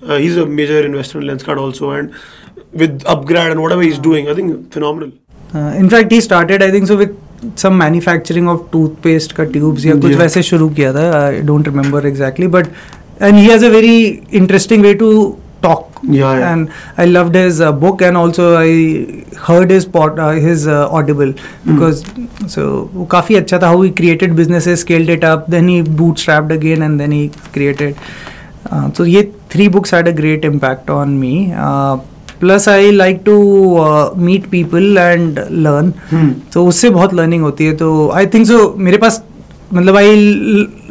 [0.01, 2.13] Uh, he's a major investor in Lenskart also, and
[2.73, 5.11] with upgrade and whatever he's doing, I think phenomenal.
[5.53, 7.15] Uh, in fact, he started, I think, so with
[7.57, 12.07] some manufacturing of toothpaste का tubes या कुछ वैसे शुरू किया था I don't remember
[12.07, 12.67] exactly but
[13.21, 13.99] and he has a very
[14.33, 15.11] interesting way to
[15.63, 16.67] talk and
[16.99, 18.83] I love his book and also I
[19.47, 21.33] heard his pod his audible
[21.67, 22.03] because
[22.47, 25.81] so वो काफ़ी अच्छा था how he created business scaled it up then he
[26.19, 27.95] bootstrapped again and then he created
[28.97, 31.35] तो ये three books had a great impact on me
[32.43, 33.37] plus I like to
[34.17, 35.91] meet people and learn.
[36.13, 36.29] Hmm.
[36.53, 39.23] तो उससे बहुत learning होती है तो आई think so मेरे पास
[39.73, 40.15] मतलब I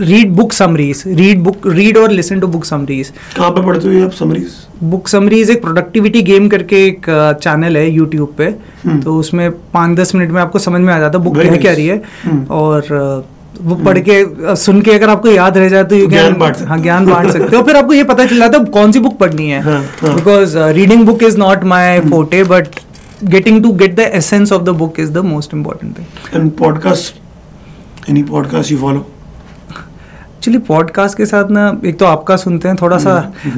[0.01, 4.05] read book summaries read book read और लिसन टू बुक समरीज कहाँ पे पढ़ते हो
[4.05, 7.07] आप समरीज बुक समरीज एक प्रोडक्टिविटी गेम करके एक
[7.42, 10.99] चैनल है यूट्यूब पे हम्म। तो उसमें पाँच दस मिनट में आपको समझ में आ
[10.99, 14.90] जाता है बुक क्या क्या रही है हम्म। और uh, वो पढ़ के सुन के
[14.90, 17.76] अगर आपको याद रह जाए तो यू ज्ञान बांट हाँ ज्ञान बांट सकते हो। फिर
[17.76, 21.38] आपको ये पता चल जाता है कौन सी बुक पढ़नी हाँ। Because reading book is
[21.38, 22.80] not my forte but
[23.24, 28.11] getting to get the essence of the book is the most important thing and podcast
[28.11, 29.06] any podcast you follow
[30.39, 33.14] actually podcast के साथ ना एक तो आपका सुनते हैं थोड़ा सा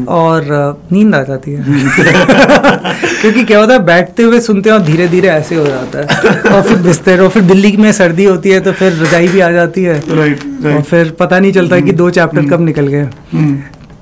[0.09, 0.47] और
[0.93, 1.65] नींद आ जाती है।
[3.21, 6.07] क्योंकि क्या होता है बैठते हुए सुनते हैं और धीरे धीरे ऐसे हो जाता है।
[6.55, 9.51] और फिर बिस्तर और फिर दिल्ली में सर्दी होती है तो फिर रजाई भी आ
[9.51, 13.09] जाती है। राइट और फिर पता नहीं चलता कि दो चैप्टर कब निकल गए।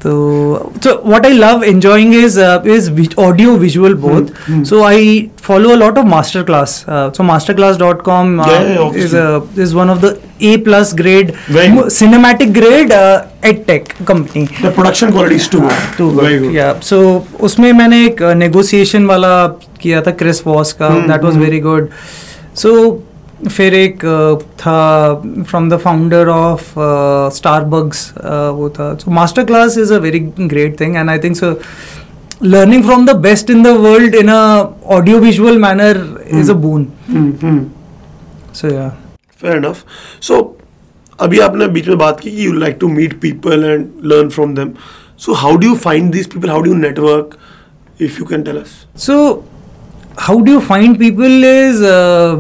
[0.03, 5.75] तो so what I love enjoying is is audio visual both so I follow a
[5.75, 8.41] lot of master class so master class dot com
[8.97, 9.17] is
[9.61, 11.33] is one of the A plus grade
[11.91, 15.13] cinematic grade at tech company production
[16.83, 19.47] so उसमें मैंने एक negotiation वाला
[19.83, 20.89] किया था Chris Voss का.
[20.89, 21.89] That was very good
[22.57, 22.71] so
[23.47, 24.05] फिर एक
[24.61, 25.15] था
[25.49, 26.73] from the founder of
[27.37, 31.37] Starbucks uh, वो था। So master class is a very great thing and I think
[31.37, 31.59] so
[32.43, 34.43] learning from the best in the world in a
[34.97, 35.95] audio visual manner
[36.41, 36.85] is a boon.
[38.59, 38.91] So yeah.
[39.41, 39.83] Fair enough
[40.29, 40.37] so
[41.21, 44.55] अभी आपने बीच में बात की कि you like to meet people and learn from
[44.55, 44.73] them
[45.25, 47.37] so how do you find these people how do you network
[48.01, 48.71] if you can tell us
[50.27, 52.31] how do you find people is uh,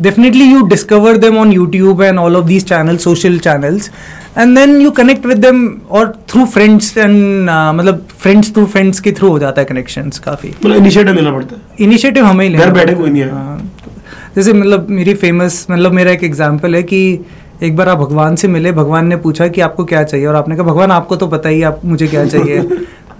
[0.00, 3.90] definitely you discover them on YouTube and all of these channels, social channels,
[4.36, 9.00] and then you connect with them or through friends and uh, मतलब friends through friends
[9.00, 12.50] के through हो जाता है connections काफ़ी मतलब initiative लेना पड़ता है इनिशिएटिव हमें ही
[12.50, 13.70] लेना घर बैठे कोई नहीं है। हाँ,
[14.36, 17.02] जैसे मतलब मेरी फ़ेमस मतलब मेरा एक एग्जांपल है कि
[17.62, 20.56] एक बार आप भगवान से मिले भगवान ने पूछा कि आपको क्या चाहिए और आपने
[20.56, 22.62] कहा भगवान आपको तो पता ही आप मुझे क्या चाहिए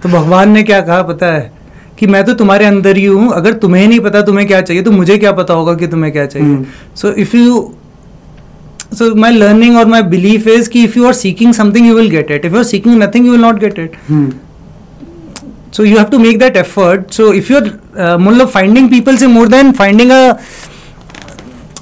[0.03, 1.51] तो भगवान ने क्या कहा पता है
[1.97, 4.91] कि मैं तो तुम्हारे अंदर ही हूँ अगर तुम्हें नहीं पता तुम्हें क्या चाहिए तो
[4.91, 6.63] मुझे क्या पता होगा कि तुम्हें क्या चाहिए।
[6.95, 7.59] So if you
[8.93, 12.09] so my learning और माई बिलीफ इज़ कि if you are seeking something you will
[12.09, 13.95] get it if you are seeking nothing you will not get it
[15.73, 19.27] so you have to make that effort so if you are मतलब finding people से
[19.27, 20.37] more than finding a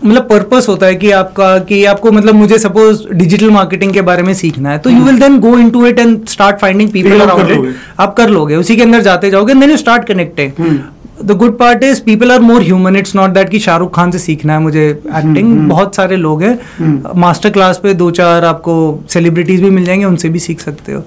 [0.05, 4.23] मतलब purpose होता है कि आपका कि आपको मतलब मुझे सपोज़ डिजिटल मार्केटिंग के बारे
[4.23, 7.21] में सीखना है तो you will then go into it and start finding people आप
[7.21, 10.07] अराउंड कर इट लोगे। आप कर लोगे उसी के अंदर जाते जाओगे then you start
[10.07, 10.79] connecting hmm.
[11.23, 14.19] The good part is people are more human it's not that कि शाहरुख खान से
[14.19, 18.75] सीखना है मुझे एक्टिंग बहुत सारे लोग हैं। मास्टर क्लास पे दो चार आपको
[19.09, 21.03] सेलिब्रिटीज भी मिल जाएँगे उनसे भी सीख सकते हो।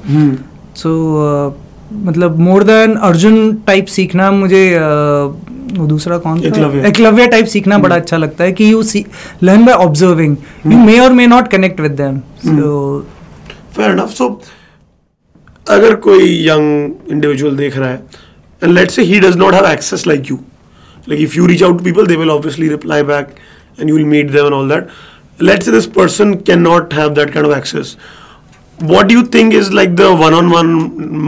[0.76, 0.92] सो
[1.92, 7.78] मतलब मोर देन अर्जुन टाइप सीखना मुझे uh, वो दूसरा कौन था एकलव्य। टाइप सीखना
[7.78, 8.82] बड़ा अच्छा लगता है कि you
[9.42, 10.36] learn by observing
[10.66, 13.06] you may और may not connect with them so
[13.76, 14.28] fair enough so
[15.70, 18.02] अगर कोई यंग इंडिविजुअल देख रहा है
[18.62, 20.38] and let's say he does not have access like you
[21.08, 23.34] like if you reach out to people they will obviously reply back
[23.80, 24.88] and you will meet them and all that
[25.42, 27.96] let's say this person can not have that kind of access
[28.78, 30.72] what do you think is like the one-on-one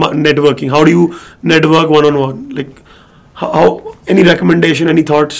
[0.01, 0.69] ma- networking?
[0.73, 1.05] How do you
[1.43, 2.41] network one-on-one?
[2.57, 2.75] Like
[3.33, 5.37] how, any recommendation any thoughts?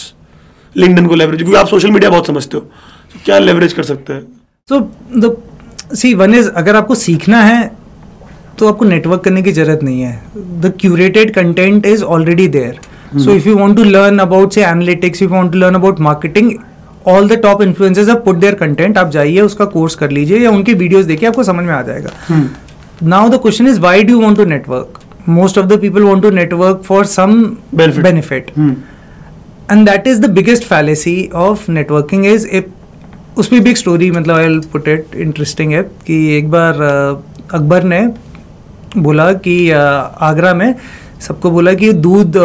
[0.76, 2.62] Linkedin को leverage क्योंकि आप social media बहुत समझते हो।
[3.14, 4.22] तो क्या leverage कर सकते हैं?
[4.70, 4.80] So
[5.18, 5.36] the
[5.96, 7.72] see one is अगर आपको सीखना है
[8.60, 10.22] तो आपको नेटवर्क करने की ज़रूरत नहीं है।
[10.62, 12.80] The curated content is already there
[13.16, 16.52] so if you want to learn about say analytics you want to learn about marketing
[17.08, 20.52] all the top influencers have put their content आप जाइए उसका कोर्स कर लीजिए या
[20.52, 22.12] उनकी वीडियोस देखिए आपको समझ में आ जाएगा।
[23.04, 24.99] Now the question is why do you want to network
[25.30, 27.44] most of the people want to network for some
[27.76, 28.04] Benefit.
[28.04, 28.52] Benefit
[29.72, 32.48] and that is the biggest fallacy of networking is
[33.38, 36.82] उसमें भी एक story मतलब I put it interesting है कि एक बार
[37.54, 38.08] अकबर ने
[38.98, 40.74] बोला कि आगरा में
[41.22, 42.38] सबको बोला कि दूध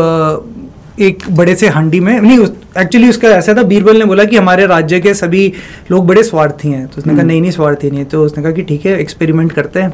[1.01, 2.39] एक बड़े से हांडी में नहीं
[2.79, 5.53] एक्चुअली उसका ऐसा था बीरबल ने बोला कि हमारे राज्य के सभी
[5.91, 8.43] लोग बड़े स्वार्थी हैं। तो उसने कहा हम्म। नहीं नहीं स्वार्थी नहीं है। तो उसने
[8.43, 9.93] कहा कि ठीक है एक्सपेरिमेंट करते हैं।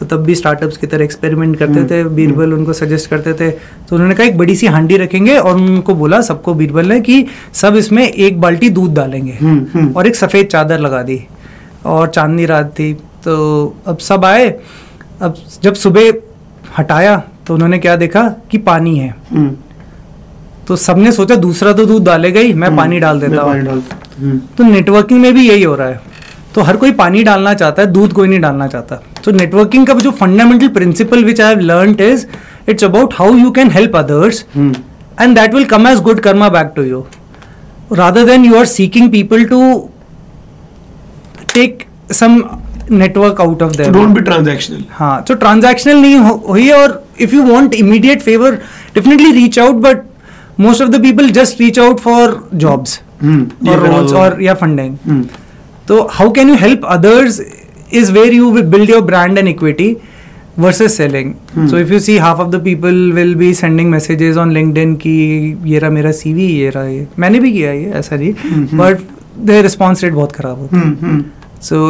[0.00, 3.50] तो तब भी स्टार्टअप्स की तरह एक्सपेरिमेंट करते हम्म, थे बीरबल उनको सजेस्ट करते थे।
[3.50, 7.24] तो उन्होंने कहा एक बड़ी सी हांडी रखेंगे और उनको बोला सबको बीरबल ने कि
[7.54, 11.20] सब इसमें एक बाल्टी दूध डालेंगे हम्म, हम्म। और एक सफ़ेद चादर लगा दी
[11.86, 12.92] और चांदनी रात थी।
[13.24, 14.48] तो अब सब आए।
[15.22, 16.12] अब जब सुबह
[16.78, 19.50] हटाया तो उन्होंने क्या देखा कि पानी है। हम्म,
[20.68, 23.82] तो सबने सोचा दूसरा तो दूध डालेगा ही मैं हम्म, पानी डाल देता हूँ।
[24.18, 26.00] हम्म, तो नेटवर्किंग में भी यही हो रहा है।
[26.54, 29.94] तो हर कोई पानी डालना चाहता है दूध कोई नहीं डालना चाहता। तो नेटवर्किंग का
[29.94, 32.26] जो fundamental principle which I have learned is
[32.68, 34.44] it's about how you can help others
[35.22, 37.06] and that will come as good karma back to you.
[37.92, 39.60] Rather than you are seeking people to
[41.54, 42.36] take some
[42.90, 43.92] network out of So them.
[43.92, 44.84] Don't be transactional.
[44.90, 46.16] हाँ तो transactional नहीं
[46.46, 48.54] हुई और if you want immediate favour
[48.94, 50.02] definitely reach out but
[50.60, 53.76] most of the people just reach out for jobs ये
[54.16, 55.24] और या funding
[55.88, 57.40] तो how can you help others
[57.91, 59.89] is where you will build your brand and equity
[60.57, 61.33] versus selling.
[61.53, 61.67] Hmm.
[61.67, 65.13] So if you see half of the people will be sending messages on LinkedIn कि
[65.71, 69.01] ये रहा मेरा CV ये रहा ये मैंने भी किया ये ऐसा नहीं हम्म, but
[69.49, 71.81] the response rate बहुत खराब होता हम्म, हम्म, है so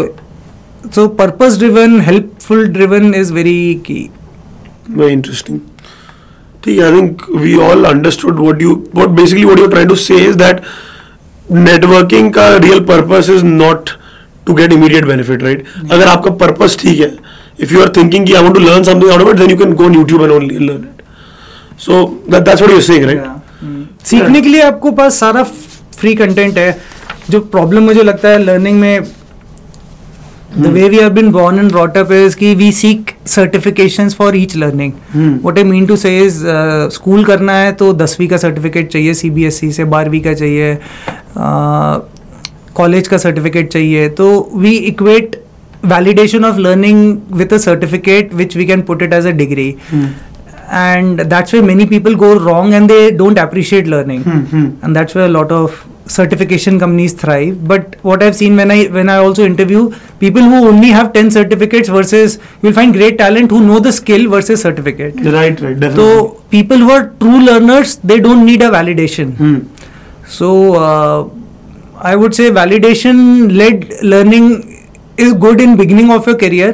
[0.97, 3.59] so purpose driven helpful driven is very
[3.89, 4.03] key
[4.89, 5.59] Very interesting.
[6.63, 9.97] ठीक है, I think we all understood what you what basically what you're trying to
[10.07, 10.63] say is that
[11.67, 13.91] networking का real purpose is not
[14.46, 17.12] to get immediate benefit right अगर आपका purpose ठीक है
[17.60, 20.22] if you are thinking I want to learn something out then you can go YouTube
[20.22, 21.02] and only learn it
[21.80, 25.42] so that's what you are right सीखने के लिए आपको पास सारा
[25.98, 26.76] फ्री कंटेंट है
[27.30, 29.02] जो प्रॉब्लम मुझे लगता है लर्निंग में
[30.58, 34.56] the way we have been born and brought is की we seek certification for each
[34.56, 34.92] learning
[35.44, 36.28] what I mean to say
[36.90, 40.32] school करना है तो दसवीं का सर्टिफिकेट चाहिए सी बी एस ई से बारहवीं का
[40.34, 42.00] चाहिए uh,
[42.80, 45.36] कॉलेज का सर्टिफिकेट चाहिए तो we equate
[45.86, 49.68] validation of learning with a certificate which we can put it as a degree
[50.72, 54.24] and that's way many people go wrong and they don't appreciate learning
[54.84, 59.08] and that's way lot of certification companies thrive but what have seen when I when
[59.10, 59.84] I also interview
[60.20, 64.26] people who only have ten certificate versus you'll find great talent who know the skill
[64.28, 66.08] versus certificate right right तो
[66.50, 69.60] people who are true learners they don't need a validation
[70.30, 70.50] so
[72.00, 73.18] i would say validation
[73.60, 74.48] led learning
[75.18, 76.70] is good in beginning of your career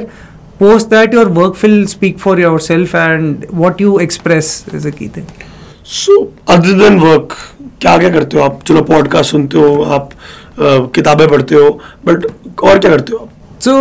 [0.59, 5.09] post that your work will speak for yourself and what you express is a key
[5.19, 5.27] thing
[5.89, 6.13] so
[6.53, 7.33] other than work
[7.81, 10.63] क्या क्या करते हो आप चलो podcast सुनते हो आप अ,
[10.95, 11.69] किताबें पढ़ते हो
[12.05, 12.25] बट
[12.63, 13.75] और क्या करते हो आप so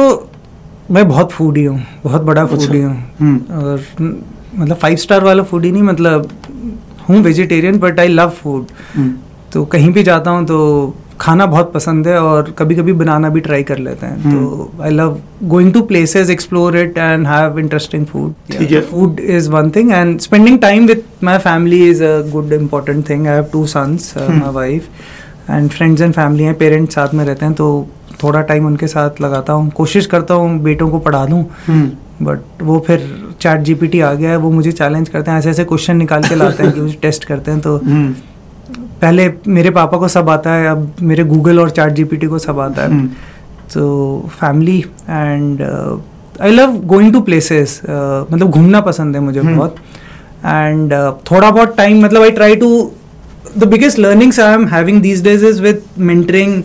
[0.94, 5.42] मैं बहुत फूडी हूँ बहुत बड़ा अच्छा। फूडी हूँ हम्म। और मतलब फाइव स्टार वाला
[5.52, 6.28] फूडी नहीं मतलब
[7.08, 9.12] हूँ vegetarian but I love food hmm.
[9.52, 10.58] तो कहीं भी जाता हूँ तो
[11.20, 14.90] खाना बहुत पसंद है और कभी कभी बनाना भी ट्राई कर लेते हैं तो I
[14.90, 19.70] love going to places explore it and have interesting food ठीक है। Food is one
[19.70, 23.66] thing and spending time with my family is a good important thing I have two
[23.66, 24.88] sons my wife
[25.50, 27.68] and friends and family हैं parents साथ में रहते हैं तो
[28.22, 32.62] थोड़ा time उनके साथ लगाता हूँ कोशिश करता हूँ बेटों को पढ़ा दूँ हम्म। बट
[32.62, 33.08] वो फिर
[33.40, 36.34] चैट जीपीटी आ गया है वो मुझे चैलेंज करते हैं ऐसे ऐसे क्वेश्चन निकाल के
[36.34, 38.14] लाते हैं कि मुझे टेस्ट करते हैं तो हम्म।
[39.02, 42.60] पहले मेरे पापा को सब आता है अब मेरे गूगल और चैट जीपीटी को सब
[42.60, 43.06] आता है।
[43.74, 44.78] तो family
[45.10, 45.62] and
[46.42, 49.76] I love going to places मतलब घूमना पसंद है मुझे हम्म। बहुत
[50.44, 50.92] एंड
[51.30, 52.70] थोड़ा बहुत टाइम मतलब I try to
[53.58, 56.62] the biggest learnings I am having these days is with mentoring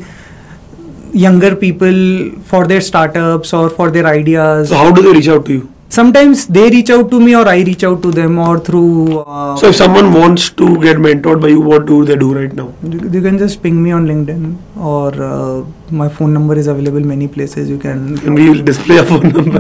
[1.14, 1.96] younger people
[2.44, 5.71] for their startups or for their ideas So how do they reach out to you?
[5.98, 9.56] Sometimes they reach out to me or i reach out to them or through uh,
[9.62, 12.68] So if someone wants to get mentored by you, what do they do right now?
[12.82, 14.44] You, you can just ping me on LinkedIn
[14.92, 15.66] or uh,
[16.02, 17.70] my phone number is available many places.
[17.70, 18.18] You can.
[18.26, 19.60] And we will display a phone number.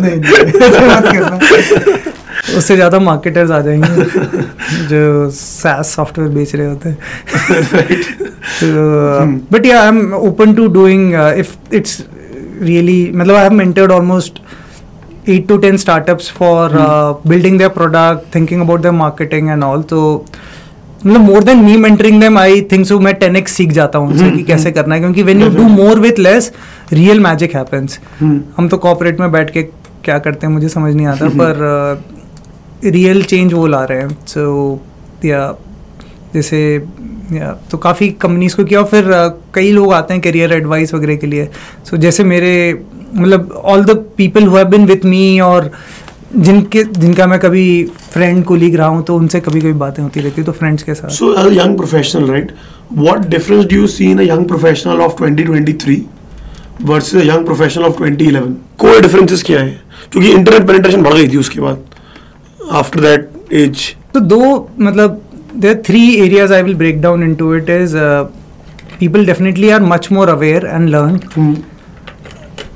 [2.57, 4.05] उससे ज़्यादा marketers आ जाएँगे
[4.88, 6.97] जो SaaS software बेच रहे होते हैं
[9.51, 12.01] but yeah I am open to doing if it's
[12.61, 14.41] really मतलब I have mentored almost
[15.28, 19.84] eight to ten startups for uh, building their product, thinking about their marketing and all.
[19.84, 20.26] तो
[21.05, 24.30] मतलब more than me mentoring them I think so मैं 10x सीख जाता हूँ उनसे
[24.32, 26.51] कि कैसे करना है। क्योंकि when you do more with less
[26.93, 27.99] real magic happens.
[28.57, 29.63] हम तो कॉपरेट में बैठ के
[30.03, 32.03] क्या करते हैं मुझे समझ नहीं आता पर
[32.86, 34.82] रियल चेंज वो ला रहे हैं। सो
[35.26, 35.53] या
[36.34, 36.61] जैसे
[37.34, 40.93] या तो काफ़ी कंपनीज़ को किया और फिर uh, कई लोग आते हैं करियर एडवाइस
[40.93, 41.49] वगैरह के लिए।
[41.89, 42.51] सो जैसे मेरे
[43.14, 45.72] मतलब all the people who have been me और
[46.36, 50.20] जिनके जिनका मैं कभी फ्रेंड को लीग रहा हूँ तो उनसे कभी कभी बातें होती
[50.20, 52.51] रहती तो फ्रेंड्स के साथ। So young professional right
[52.93, 55.97] what difference do you see in young professional of 2023
[56.82, 59.82] versus a young professional of 2011 कोई डिफरेंसेस क्या है?
[60.12, 61.84] क्योंकि इंटरनेट पेनिट्रेशन बढ़ गई थी उसके बाद
[62.72, 65.22] आफ्टर दैट एज तो दो मतलब
[65.55, 67.95] there three areas I will break down into it is
[68.99, 71.20] people definitely are much more aware and learn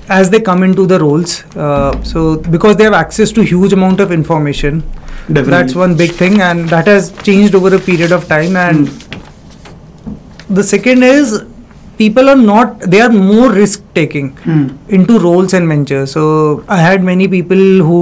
[0.09, 4.01] as they come into the roles uh, so because they have access to huge amount
[4.01, 5.51] of information Definitely.
[5.51, 8.89] that's one big thing and that has changed over a period of time and
[10.49, 11.45] the second is
[11.99, 14.37] people are not they are more risk taking
[14.89, 18.01] into roles and ventures so i had many people who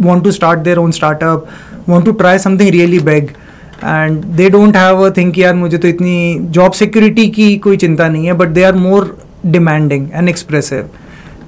[0.00, 1.48] want to start their own startup
[1.86, 3.34] want to try something really big
[3.84, 8.08] and they don't have a think यार मुझे तो इतनी job security की कोई चिंता
[8.08, 9.16] नहीं है but they are more
[9.46, 10.88] demanding and expressive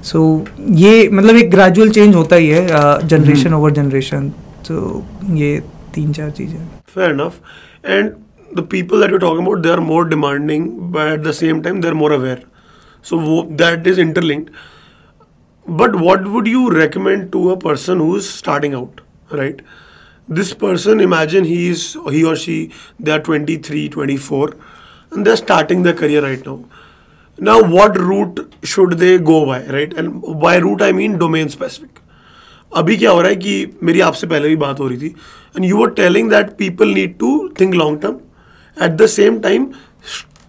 [0.02, 2.66] so so, ये मतलब एक ग्रेजुअल चेंज होता ही है
[3.06, 4.28] जनरेशन ओवर जनरेशन
[4.68, 5.58] तो ये
[5.94, 7.40] तीन चार चीज़ें fair enough
[7.84, 8.10] and
[8.50, 11.80] the people that you talking about they are more demanding but at the same time
[11.80, 12.44] they are more aware
[13.04, 14.50] so वो that is interlinked
[15.66, 19.00] but what would you recommend to a person who is starting out
[19.34, 19.62] right
[20.28, 22.56] this person imagine he is he और she
[23.02, 24.52] they are 23 24
[25.12, 26.58] and they are starting the career right now
[27.46, 29.92] Now, what route should they go by, right?
[29.94, 32.02] And by route, I mean domain specific.
[32.72, 35.14] अभी क्या हो रहा है कि मेरी आपसे पहले भी बात हो रही थी
[35.56, 39.66] and you are telling that people need to think long term at the same time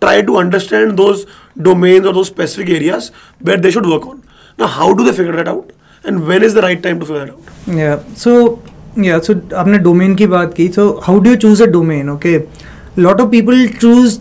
[0.01, 1.25] try to understand those
[1.65, 3.09] domains और those specific areas
[3.45, 4.21] where they should work on
[4.59, 5.71] ना how do they figure that out
[6.05, 8.37] and when is the right time to figure out so
[9.07, 10.69] yeah so आपने domain की बात की
[11.09, 12.37] how do you choose a domain okay
[13.07, 14.19] lot of people choose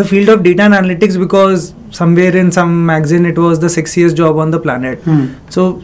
[0.00, 4.16] the field of data and analytics because somewhere in some magazine it was the sexiest
[4.16, 5.02] job on the planet.
[5.02, 5.26] Hmm.
[5.48, 5.82] So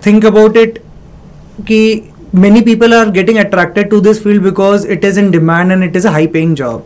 [0.00, 0.82] think about it
[1.62, 5.84] कि many people are getting attracted to this field because it is in demand and
[5.84, 6.84] it is a high paying job.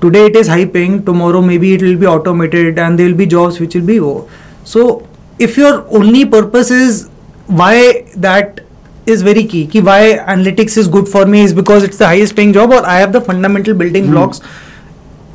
[0.00, 3.26] Today it is high paying tomorrow maybe it will be automated and there will be
[3.26, 4.28] jobs which will be low
[4.66, 5.08] so
[5.38, 7.08] if your only purpose is
[7.46, 8.60] why that
[9.06, 9.98] is very key ki why
[10.34, 13.12] analytics is good for me is because it's the highest paying job or i have
[13.16, 14.16] the fundamental building hmm.
[14.16, 14.40] blocks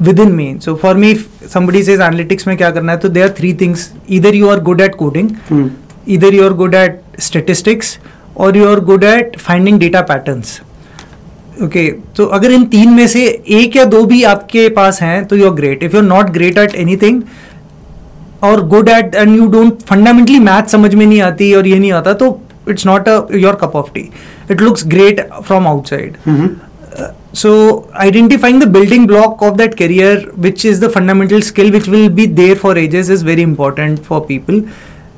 [0.19, 3.29] within mean so for me समी somebody analytics में क्या करना है तो they are
[3.37, 5.29] three things इधर you are good at coding
[6.07, 7.97] इधर you are good at statistics
[8.37, 10.43] और you are good at finding data pattern
[11.63, 15.35] okay तो अगर इन तीन में से एक या दो भी आपके पास हैं तो
[15.35, 17.21] you are great if you are not great at any thing
[18.43, 21.91] और good at and you don't fundamentally math समझ में नहीं आती और ये नहीं
[21.91, 22.39] आता तो
[22.69, 24.09] it's not a your cup of tea
[24.51, 26.17] it looks great from outside
[27.34, 32.09] so identifying the building block of that career which is the fundamental skill which will
[32.09, 34.61] be there for ages is very important for people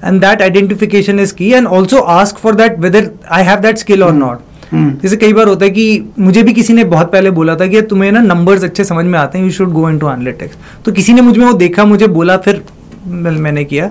[0.01, 4.03] and that identification is key and also ask for that whether i have that skill
[4.03, 4.41] or not
[4.74, 7.82] जैसे कई बार होता है कि मुझे भी किसी ने बहुत पहले बोला था कि
[7.89, 11.14] तुम्हें ना नंबर्स अच्छे समझ में आते हैं you should go into analytics तो किसी
[11.14, 12.64] ने मुझमें वो देखा मुझे बोला फिर
[13.07, 13.89] मैंने मैंने किया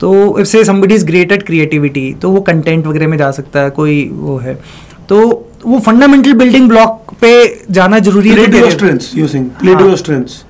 [0.00, 3.60] तो if say somebody is great at creativity तो वो कंटेंट वगैरह में जा सकता
[3.62, 4.54] है कोई वो है
[5.08, 5.20] तो
[5.62, 7.32] वो फंडामेंटल बिल्डिंग ब्लॉक पे
[7.70, 9.84] जाना ज़रूरी है your strengths you sing play to.
[9.86, 10.44] Your strengths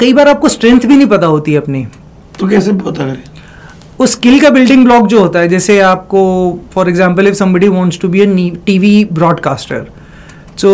[0.00, 1.86] कई बार आपको स्ट्रेंथ भी नहीं पता होती अपनी।
[2.40, 3.22] तो कैसे पता करें?
[4.00, 6.20] उस स्किल का बिल्डिंग ब्लॉक जो होता है जैसे आपको
[6.74, 8.26] for example if somebody wants to be a
[8.66, 9.86] TV broadcaster
[10.58, 10.70] so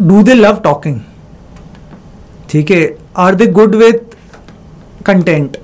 [0.00, 1.00] do they love talking
[2.50, 2.82] ठीक है
[3.18, 4.16] are they good with
[5.06, 5.56] content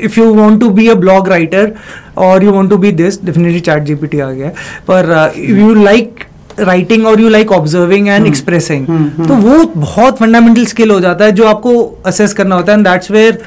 [0.00, 1.72] if you want to be a blog writer
[2.20, 4.50] और you want to be this definitely chat टी आ गया
[4.88, 6.24] पर you like
[6.60, 8.86] writing और you like observing and expressing
[9.28, 12.86] तो वो बहुत फंडामेंटल स्किल हो जाता है जो आपको असेस करना होता है and
[12.88, 13.38] that's where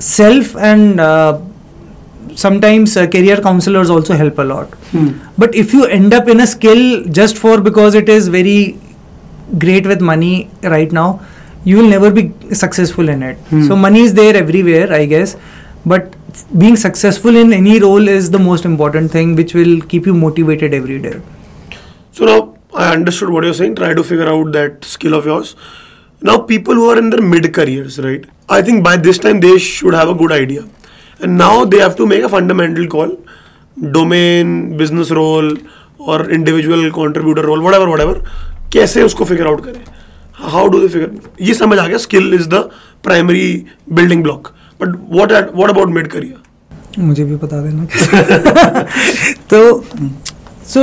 [0.00, 1.00] self and
[2.38, 4.96] sometimes career counsellors also help a lot
[5.40, 8.74] but if you end up in a skill just for because it is very
[9.54, 11.18] great with money right now
[11.66, 15.36] you will never be successful in it so money is there everywhere I guess
[15.86, 16.02] but
[16.58, 20.74] being successful in any role is the most important thing which will keep you motivated
[20.74, 21.20] every day
[22.12, 22.38] So now
[22.74, 23.76] I understood what you're saying.
[23.76, 25.56] Try to figure out that skill of yours.
[26.22, 28.24] Now people who are in their mid careers, right?
[28.48, 30.64] I think by this time they should have a good idea,
[31.20, 33.16] and now they have to make a fundamental call,
[33.98, 35.56] domain, business role,
[35.98, 38.20] or individual contributor role, whatever, whatever.
[38.72, 39.84] कैसे उसको figure out करें
[40.50, 42.60] how do they figure ये समझ आ गया skill is the
[43.04, 43.46] primary
[43.98, 44.48] building block
[44.82, 48.82] but what at what about mid career मुझे भी बता देना
[49.50, 49.84] तो
[50.68, 50.82] so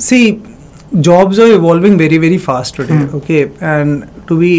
[0.00, 0.20] see
[0.96, 2.80] jobs are evolving very very fast
[3.14, 4.54] okay and to be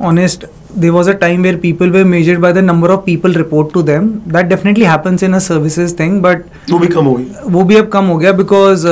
[0.00, 0.46] honest
[0.78, 3.82] there was a time where people were measured by the number of people report to
[3.82, 7.64] them that definitely happens in a services thing but वो भी कम हो गई। वो
[7.64, 8.86] भी अब कम हो गया बिकॉज़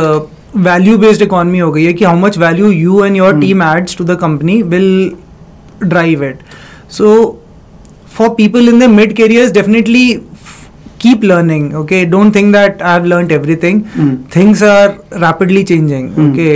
[0.56, 3.96] वैल्यू बेस्ड इकॉनमी हो गई है कि how much value you and your team adds
[3.96, 5.12] to the company will
[5.84, 6.38] drive it
[6.90, 7.10] so
[8.18, 10.20] for people in the mid careers definitely
[11.02, 11.98] keep learning okay?
[12.12, 13.76] Don't think that i've learned everything.
[13.90, 14.08] Hmm.
[14.36, 14.88] things are
[15.24, 16.30] rapidly changing Hmm.
[16.30, 16.54] okay?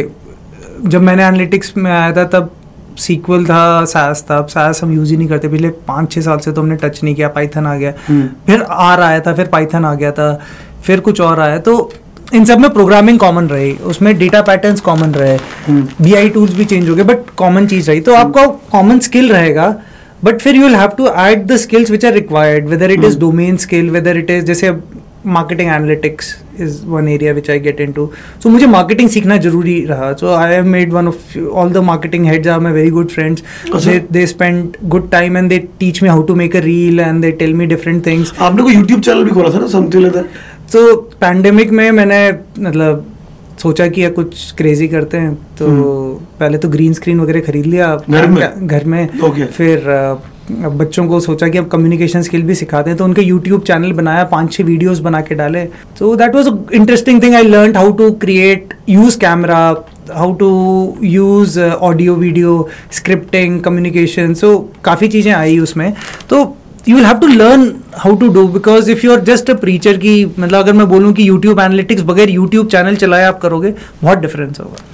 [0.91, 2.51] जब मैंने analytics में आया था तब
[2.99, 6.39] sequel था सास था। अब सास हम यूज़ ही नहीं करते। पिछले पाँच छः साल
[6.39, 8.27] से तो हमने टच नहीं किया। पाइथन आ गया। Hmm.
[8.47, 10.29] फिर आर आया था फिर पाइथन आ गया था
[10.85, 11.93] फिर कुछ और आया। तो
[12.35, 15.39] इन सब में प्रोग्रामिंग कॉमन रही। उसमें डेटा पैटर्न्स कॉमन रहे.
[16.03, 19.33] बी आई टूल्स भी चेंज हो गए बट कॉमन चीज़ रही। तो आपका कॉमन स्किल
[19.33, 19.75] रहेगा।
[20.25, 23.19] बट फिर you will have to add the skills which are required whether it is.
[23.21, 24.73] Domain skill whether it is जैसे
[25.27, 28.09] marketing analytics is one area which I get into
[28.43, 30.13] so मुझे marketing सीखना ज़रूरी रहा.
[30.13, 33.43] So I have made one of all the marketing heads are my very good friends.
[34.13, 37.31] They spend good time and they teach me how to make a reel and they
[37.43, 39.67] tell me different things आपने कोई YouTube channel भी खोला था ना?
[39.69, 40.27] Something like that
[40.73, 42.29] तो pandemic में मैंने
[42.61, 43.07] मतलब
[43.59, 45.67] सोचा कि यार कुछ क्रेजी करते हैं तो
[46.41, 48.67] पहले तो ग्रीन स्क्रीन वगैरह खरीद लिया हम्म। घर में?
[48.67, 49.47] घर में Okay.
[49.49, 49.89] फिर
[50.65, 53.93] अब बच्चों को सोचा कि अब कम्युनिकेशन स्किल भी सिखाते हैं तो उनके यूट्यूब चैनल
[53.93, 55.65] बनाया पाँच छह वीडियोस बना के डाले
[55.99, 59.59] तो that was interesting thing I learn how to create use camera
[60.11, 60.51] how to
[61.03, 65.93] use audio video scripting communication so काफ़ी चीज़ें आई उसमें
[66.31, 66.45] तो
[66.89, 69.97] you will have to learn how to do because if you are just a preacher
[69.97, 74.19] की मतलब अगर मैं बोलूँ कि यूट्यूब एनालिटिक्स बगैर यूट्यूब चैनल चलाए आप करोगे बहुत
[74.19, 74.91] डिफरेंस होगा।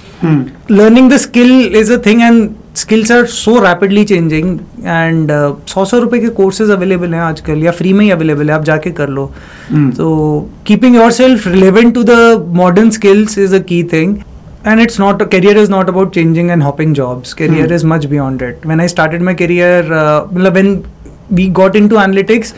[0.71, 5.31] Learning the skill is a thing and skills are so rapidly changing and
[5.67, 8.63] सौ सौ रुपए के कोर्सेज अवेलेबल हैं आजकल या फ्री में ही अवेलेबल है आप
[8.63, 9.25] जाके कर लो।
[9.71, 14.17] तो keeping yourself relevant to the modern skills is a key thing
[14.67, 18.41] and it's not career is not about changing and hopping jobs career is much beyond
[18.43, 19.91] it when I started my career
[20.33, 20.81] मतलब when
[21.31, 22.53] we got into analytics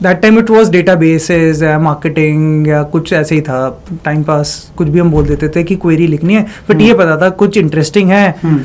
[0.00, 3.58] that time it was databases uh, marketing या कुछ ऐसे ही था
[4.04, 6.82] time pass कुछ भी हम बोल देते थे कि क्वेरी लिखनी है बट Hmm.
[6.82, 8.58] ये पता था कुछ इंटरेस्टिंग है Hmm.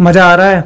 [0.00, 0.64] मज़ा आ रहा है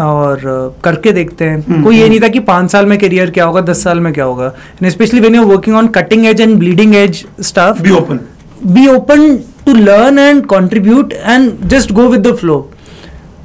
[0.00, 1.82] और uh, करके देखते हैं Hmm.
[1.84, 4.24] कोई ये नहीं था कि पाँच साल में करियर क्या होगा दस साल में क्या
[4.24, 4.52] होगा
[4.82, 8.18] and specially when you working on cutting edge and bleeding edge stuff Be open.
[8.66, 9.36] Be open
[9.66, 12.56] to learn and contribute and just go with the flow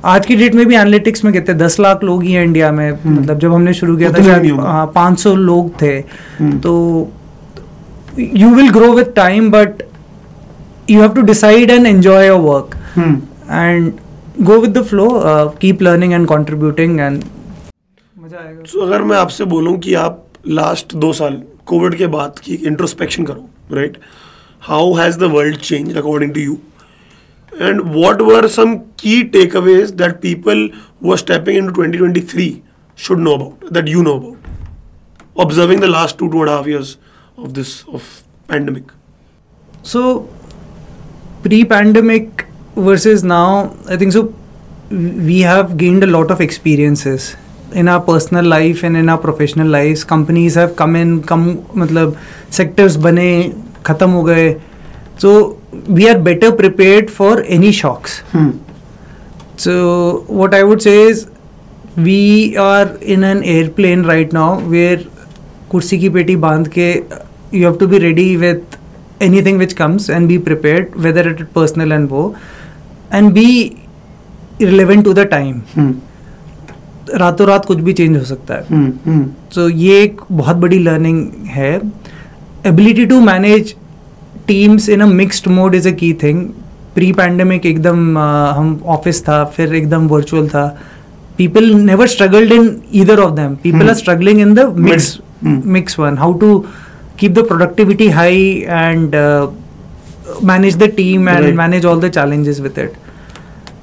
[0.06, 2.92] आज की डेट में भी एनालिटिक्स में कितने दस लाख लोग ही हैं इंडिया में।
[3.06, 6.62] मतलब जब हमने शुरू किया था हाँ पाँच सौ लोग थे। Hmm.
[6.64, 7.12] तो
[8.20, 9.84] you will grow with time but
[10.90, 12.76] you have to decide and enjoy your work.
[13.52, 13.92] And
[14.42, 15.10] go with the flow
[15.62, 17.24] keep learning and contributing and
[18.16, 22.40] मज़ा आएगा। So, अगर मैं आपसे बोलूँ कि आप लास्ट दो साल कोविड के बाद
[22.40, 23.98] की इंट्रोस्पेक्शन करो right
[24.62, 26.58] how has the world change according to you
[27.61, 29.23] and what were some key
[29.57, 30.69] takeaways that people
[31.03, 32.51] were stepping into 2023
[32.99, 36.69] should know about that you know about observing the last two two and a half
[36.73, 36.99] years
[37.39, 38.13] of this of
[38.53, 38.93] pandemic
[39.85, 40.27] So,
[41.43, 44.35] pre-pandemic versus now, I think so.
[44.91, 47.37] We have gained a lot of experiences
[47.73, 50.05] in our personal life and in our professional lives.
[50.05, 51.45] Companies have come in, come
[51.77, 52.17] मतलब
[52.51, 53.29] sectors बने
[53.87, 54.55] खत्म हो गए.
[55.19, 55.58] So
[55.88, 58.20] we are better prepared for any shocks.
[58.32, 58.50] hmm.
[59.58, 61.30] So what I would say is
[61.98, 65.00] we are in an airplane right now where
[65.72, 66.86] kursi ki peti bandh ke
[67.52, 68.78] you have to be ready with
[69.28, 72.24] anything which comes and be prepared whether it is personal and wo
[73.12, 73.48] and be
[74.62, 75.92] relevant to the time Hmm.
[77.20, 78.90] रातों रात कुछ भी change हो सकता है Hmm.
[79.10, 79.24] Hmm.
[79.56, 81.22] तो ये एक बहुत बड़ी लर्निंग
[81.58, 81.72] है
[82.72, 83.74] ability to manage
[84.49, 86.45] Teams in a mixed mode is a key thing
[86.95, 90.67] pre pandemic एकदम uh, हम ऑफिस था फिर एकदम वर्चुअल था
[91.39, 93.89] people never struggled in either of them people Hmm.
[93.89, 95.13] Are struggling in the mix
[95.45, 95.65] Hmm.
[95.77, 96.65] Mix one how to
[97.23, 98.39] keep the productivity high
[98.77, 99.47] and uh,
[100.51, 101.55] manage the team and Right.
[101.59, 102.95] manage all the challenges with it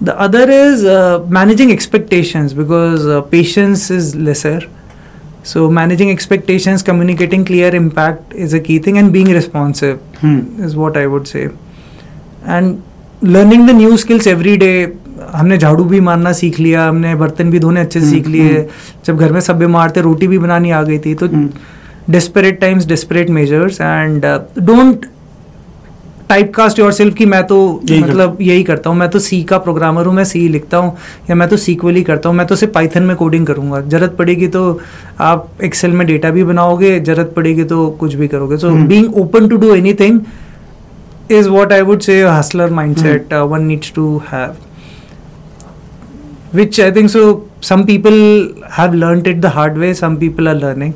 [0.07, 4.57] the other is uh, managing expectations because uh, patience is lesser
[5.46, 9.98] So managing expectations communicating clear impact is a key thing and being responsive
[10.64, 11.40] is what I would say
[12.48, 12.76] and
[13.24, 14.92] learning the new skills every day
[15.32, 19.06] हमने झाड़ू भी मारना सीख लिया हमने बर्तन भी धोने अच्छे से सीख लिए। hmm.
[19.06, 21.28] जब घर में सब बीमार थे रोटी भी बनानी आ गई थी तो
[22.10, 24.24] desperate times desperate measures and
[24.58, 25.06] don't
[26.54, 27.56] typecast yourself की मैं तो
[27.90, 30.96] मतलब यही करता हूँ। मैं तो सी का प्रोग्रामर हूँ मैं सी लिखता हूँ
[31.30, 34.16] या मैं तो सीक्वल ही करता हूँ। मैं तो सिर्फ़ पाइथन में कोडिंग करूँगा। ज़रूरत
[34.18, 34.80] पड़ेगी तो
[35.20, 39.48] आप एक्सेल में डेटा भी बनाओगे ज़रूरत पड़ेगी तो कुछ भी करोगे। So being open
[39.48, 40.20] to do anything
[41.30, 44.56] is what I would say hustler mindset one needs to have
[46.54, 48.14] which I think so some people
[48.78, 50.92] have learn it the hard way some people are learning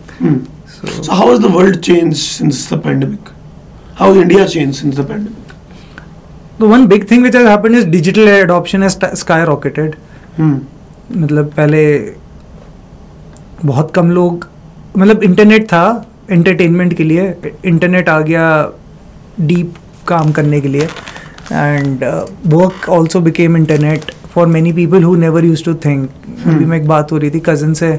[1.11, 2.81] how is the world change since the
[4.01, 5.47] How India changed since the pandemic?
[6.59, 9.97] the one big thing which has happened is digital adoption has skyrocketed
[10.37, 10.57] Hmm.
[11.13, 11.81] मतलब पहले
[13.65, 14.47] बहुत कम लोग
[14.99, 15.83] मतलब internet था
[16.31, 17.25] entertainment के लिए
[17.67, 18.45] internet आ गया
[19.41, 19.75] deep
[20.09, 20.89] काम करने के लिए
[21.53, 22.05] and
[22.55, 26.09] work also became internet for many people who never use to think
[26.47, 27.93] अभी मैं एक बात हो रही थी कज़न से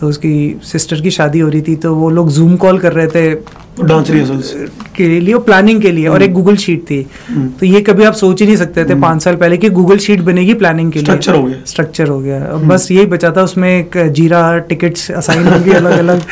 [0.00, 0.34] तो उसकी
[0.72, 3.34] सिस्टर की शादी हो रही थी तो वो लोग जूम कॉल कर रहे थे
[3.80, 4.54] डांस रिहर्सल्स।
[4.96, 8.14] के लिए प्लानिंग के लिए और एक गूगल शीट थी। हम्म। तो ये कभी आप
[8.14, 11.06] सोच ही नहीं सकते थे पाँच साल पहले कि गूगल शीट बनेगी प्लानिंग के लिए।
[11.06, 15.46] Structure हो गया। स्ट्रक्चर हो गया। बस यही बचा था उसमें एक जीरा टिकट्स असाइन
[15.46, 16.22] होगी अलग अलग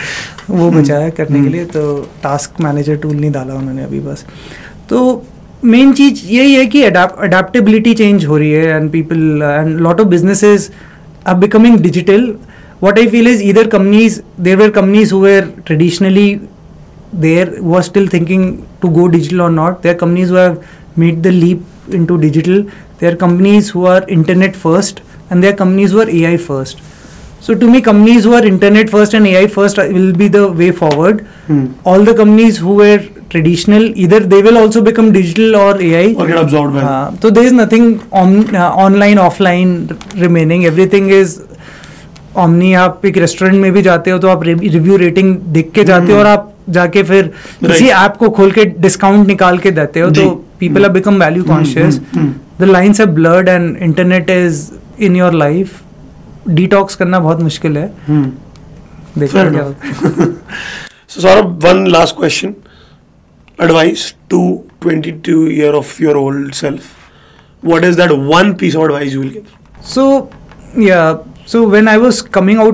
[0.50, 4.24] वो बचाया करने के लिए। तो टास्क मैनेजर टूल नहीं डाला उन्होंने अभी बस।
[4.88, 5.26] तो
[5.64, 10.08] मेन चीज़ यही है कि अडेप्टेबिलिटी चेंज हो रही है and people and lot of
[10.08, 10.70] businesses
[11.26, 12.34] are becoming digital
[12.84, 14.14] what I feel is either companies
[14.44, 16.28] there were companies who were traditionally
[17.13, 19.81] there were still thinking to go digital or not.
[19.83, 20.65] There are companies who have
[20.95, 22.65] made the leap into digital.
[22.99, 26.81] There are companies who are internet first, and there are companies who are AI first.
[27.41, 30.71] So to me, companies who are internet first and AI first will be the way
[30.71, 31.25] forward.
[31.47, 31.65] Hmm.
[31.85, 32.99] All the companies who were
[33.29, 36.13] traditional, either they will also become digital or AI.
[36.15, 40.65] Or get absorbed by Uh, so there is nothing on, uh, online, offline r- remaining.
[40.65, 41.37] Everything is
[42.35, 42.73] omni.
[42.75, 46.17] आप एक restaurant में भी जाते हो तो आप review rating देख के जाते हो
[46.19, 47.32] और आप जाके फिर
[47.66, 50.30] किसी ऐप को खोल के डिस्काउंट निकाल के देते हो तो
[50.60, 52.00] people are become value conscious
[52.60, 54.70] the lines are blurred and internet is
[55.00, 55.82] in your life
[56.48, 57.92] detox करना बहुत मुश्किल है।
[61.08, 61.46] सौरभ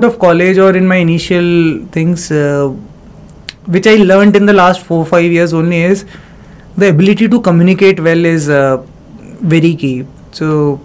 [0.05, 2.29] ऑफ़ कॉलेज और in my initial things
[3.66, 6.04] which I learned in the last four five years only is
[6.76, 8.82] the ability to communicate well is uh,
[9.54, 9.96] very key.
[10.32, 10.78] So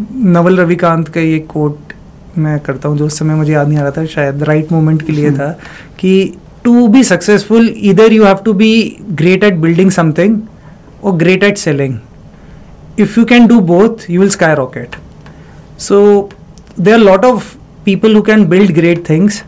[0.00, 1.92] Naval Ravikant का ये coat
[2.38, 5.02] मैं करता हूँ जो उस समय मुझे याद नहीं आ रहा था शायद राइट मोमेंट
[5.06, 5.50] के लिए था
[5.98, 6.12] कि
[6.64, 8.70] to be successful either you have to be
[9.20, 10.40] great at building something
[11.04, 11.98] और great at selling
[13.02, 14.96] if you can do both you will skyrocket
[15.84, 15.98] so
[16.76, 19.42] there are a lot of people who can build great things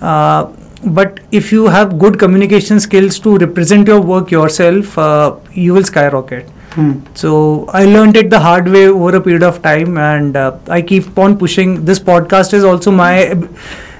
[0.00, 0.42] uh,
[0.85, 5.83] but if you have good communication skills to represent your work yourself uh, you will
[5.83, 6.91] skyrocket Hmm.
[7.19, 7.29] so
[7.77, 11.17] i learned it the hard way over a period of time and uh, i keep
[11.17, 13.33] on pushing this podcast is also my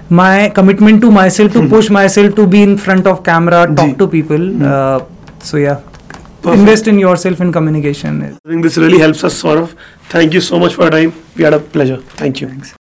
[0.10, 4.08] my commitment to myself to push myself to be in front of camera talk to
[4.08, 5.04] people uh,
[5.40, 5.82] so yeah
[6.42, 6.60] Perfect.
[6.60, 9.76] invest in yourself in communication I think this really helps us, Saurav.
[10.10, 11.14] Thank you so much for your time.
[11.36, 11.98] We had a pleasure.
[12.24, 12.76] Thank you.